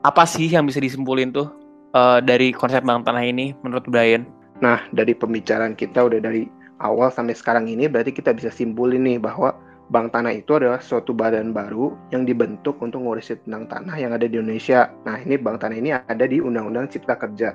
apa 0.06 0.22
sih 0.26 0.46
yang 0.46 0.66
bisa 0.66 0.78
disimpulin 0.78 1.34
tuh 1.34 1.63
uh, 1.94 2.18
dari 2.20 2.50
konsep 2.50 2.82
Bank 2.84 3.06
Tanah 3.06 3.24
ini 3.24 3.54
menurut 3.62 3.86
Brian? 3.88 4.26
Nah, 4.60 4.82
dari 4.92 5.14
pembicaraan 5.14 5.78
kita 5.78 6.04
udah 6.04 6.20
dari 6.20 6.50
awal 6.82 7.08
sampai 7.08 7.32
sekarang 7.32 7.70
ini, 7.70 7.86
berarti 7.86 8.12
kita 8.12 8.34
bisa 8.34 8.50
simpulin 8.50 9.06
nih 9.06 9.22
bahwa 9.22 9.54
Bank 9.88 10.12
Tanah 10.12 10.34
itu 10.34 10.58
adalah 10.58 10.80
suatu 10.82 11.12
badan 11.14 11.54
baru 11.54 11.94
yang 12.10 12.24
dibentuk 12.24 12.80
untuk 12.80 13.04
ngurusin 13.04 13.40
tentang 13.44 13.68
tanah 13.68 13.96
yang 14.00 14.12
ada 14.16 14.26
di 14.26 14.36
Indonesia. 14.36 14.90
Nah, 15.06 15.20
ini 15.22 15.38
Bank 15.38 15.62
Tanah 15.62 15.76
ini 15.76 15.90
ada 15.94 16.24
di 16.24 16.40
Undang-Undang 16.40 16.90
Cipta 16.92 17.14
Kerja. 17.16 17.54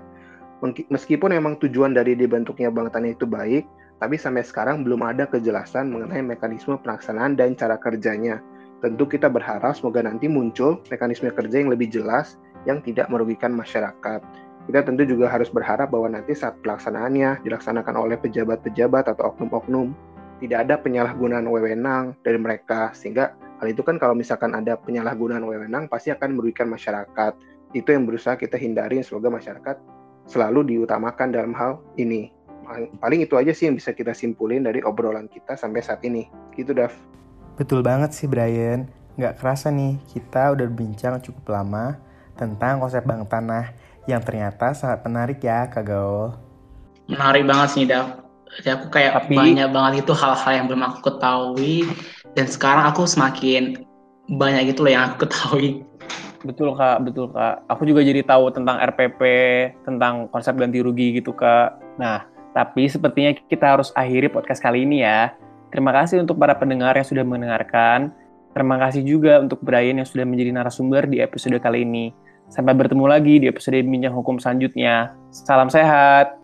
Meskipun 0.92 1.32
memang 1.32 1.56
tujuan 1.64 1.96
dari 1.96 2.14
dibentuknya 2.14 2.70
Bank 2.70 2.94
Tanah 2.94 3.16
itu 3.16 3.26
baik, 3.26 3.64
tapi 4.00 4.16
sampai 4.16 4.46
sekarang 4.46 4.86
belum 4.86 5.04
ada 5.04 5.28
kejelasan 5.28 5.92
mengenai 5.92 6.24
mekanisme 6.24 6.78
pelaksanaan 6.80 7.36
dan 7.36 7.56
cara 7.58 7.76
kerjanya. 7.80 8.40
Tentu 8.80 9.04
kita 9.12 9.28
berharap 9.28 9.76
semoga 9.76 10.00
nanti 10.00 10.32
muncul 10.32 10.80
mekanisme 10.88 11.28
kerja 11.36 11.60
yang 11.60 11.68
lebih 11.68 11.92
jelas 11.92 12.40
yang 12.64 12.80
tidak 12.80 13.12
merugikan 13.12 13.52
masyarakat. 13.52 14.24
Kita 14.72 14.80
tentu 14.88 15.04
juga 15.04 15.28
harus 15.28 15.52
berharap 15.52 15.92
bahwa 15.92 16.16
nanti 16.16 16.32
saat 16.32 16.56
pelaksanaannya 16.64 17.44
dilaksanakan 17.44 17.96
oleh 18.00 18.16
pejabat-pejabat 18.22 19.12
atau 19.12 19.36
oknum-oknum 19.36 19.92
tidak 20.40 20.64
ada 20.64 20.80
penyalahgunaan 20.80 21.44
wewenang 21.52 22.16
dari 22.24 22.40
mereka. 22.40 22.96
Sehingga 22.96 23.36
hal 23.60 23.68
itu 23.68 23.84
kan 23.84 24.00
kalau 24.00 24.16
misalkan 24.16 24.56
ada 24.56 24.80
penyalahgunaan 24.80 25.44
wewenang 25.44 25.92
pasti 25.92 26.16
akan 26.16 26.40
merugikan 26.40 26.72
masyarakat. 26.72 27.36
Itu 27.76 27.92
yang 27.92 28.08
berusaha 28.08 28.40
kita 28.40 28.56
hindari 28.56 29.04
semoga 29.04 29.28
masyarakat 29.28 29.76
selalu 30.24 30.64
diutamakan 30.72 31.36
dalam 31.36 31.52
hal 31.52 31.84
ini. 32.00 32.32
Paling 33.02 33.26
itu 33.26 33.36
aja 33.36 33.52
sih 33.52 33.68
yang 33.68 33.76
bisa 33.76 33.92
kita 33.92 34.14
simpulin 34.16 34.64
dari 34.64 34.80
obrolan 34.86 35.28
kita 35.28 35.58
sampai 35.58 35.82
saat 35.84 36.00
ini. 36.06 36.30
Gitu 36.54 36.72
Dav 36.72 36.94
betul 37.60 37.84
banget 37.84 38.16
sih 38.16 38.32
Brian 38.32 38.88
nggak 39.20 39.36
kerasa 39.44 39.68
nih 39.68 40.00
kita 40.16 40.56
udah 40.56 40.66
berbincang 40.72 41.20
cukup 41.20 41.60
lama 41.60 42.00
tentang 42.40 42.80
konsep 42.80 43.04
bank 43.04 43.28
tanah 43.28 43.76
yang 44.08 44.24
ternyata 44.24 44.72
sangat 44.72 45.04
menarik 45.04 45.44
ya 45.44 45.68
Kak 45.68 45.84
Gaul 45.84 46.32
menarik 47.12 47.44
banget 47.44 47.70
sih 47.76 47.84
Dav 47.84 48.30
jadi 48.58 48.82
aku 48.82 48.90
kayak 48.90 49.14
Tapi, 49.14 49.36
banyak 49.38 49.70
banget 49.70 49.94
itu 50.02 50.14
hal-hal 50.18 50.52
yang 50.56 50.66
belum 50.66 50.82
aku 50.82 51.00
ketahui 51.06 51.86
dan 52.34 52.46
sekarang 52.50 52.90
aku 52.90 53.06
semakin 53.06 53.86
banyak 54.30 54.74
gitu 54.74 54.86
loh 54.86 54.92
yang 54.94 55.04
aku 55.10 55.26
ketahui. 55.26 55.86
Betul 56.42 56.74
kak, 56.74 57.04
betul 57.04 57.30
kak. 57.30 57.62
Aku 57.68 57.84
juga 57.84 58.02
jadi 58.02 58.24
tahu 58.24 58.50
tentang 58.54 58.80
RPP, 58.80 59.22
tentang 59.84 60.32
konsep 60.32 60.56
ganti 60.56 60.80
rugi 60.80 61.20
gitu 61.20 61.36
kak. 61.36 61.78
Nah, 62.00 62.26
tapi 62.56 62.88
sepertinya 62.88 63.36
kita 63.36 63.78
harus 63.78 63.94
akhiri 63.94 64.32
podcast 64.32 64.64
kali 64.64 64.88
ini 64.88 65.04
ya. 65.04 65.36
Terima 65.70 65.94
kasih 65.94 66.26
untuk 66.26 66.42
para 66.42 66.58
pendengar 66.58 66.98
yang 66.98 67.08
sudah 67.08 67.26
mendengarkan. 67.26 68.10
Terima 68.54 68.82
kasih 68.82 69.06
juga 69.06 69.38
untuk 69.38 69.62
Brian 69.62 70.02
yang 70.02 70.10
sudah 70.10 70.26
menjadi 70.26 70.50
narasumber 70.52 71.06
di 71.06 71.22
episode 71.22 71.58
kali 71.62 71.86
ini. 71.86 72.10
Sampai 72.50 72.74
bertemu 72.74 73.06
lagi 73.06 73.38
di 73.38 73.46
episode 73.46 73.78
Bincang 73.86 74.18
Hukum 74.18 74.42
selanjutnya. 74.42 75.14
Salam 75.30 75.70
sehat. 75.70 76.39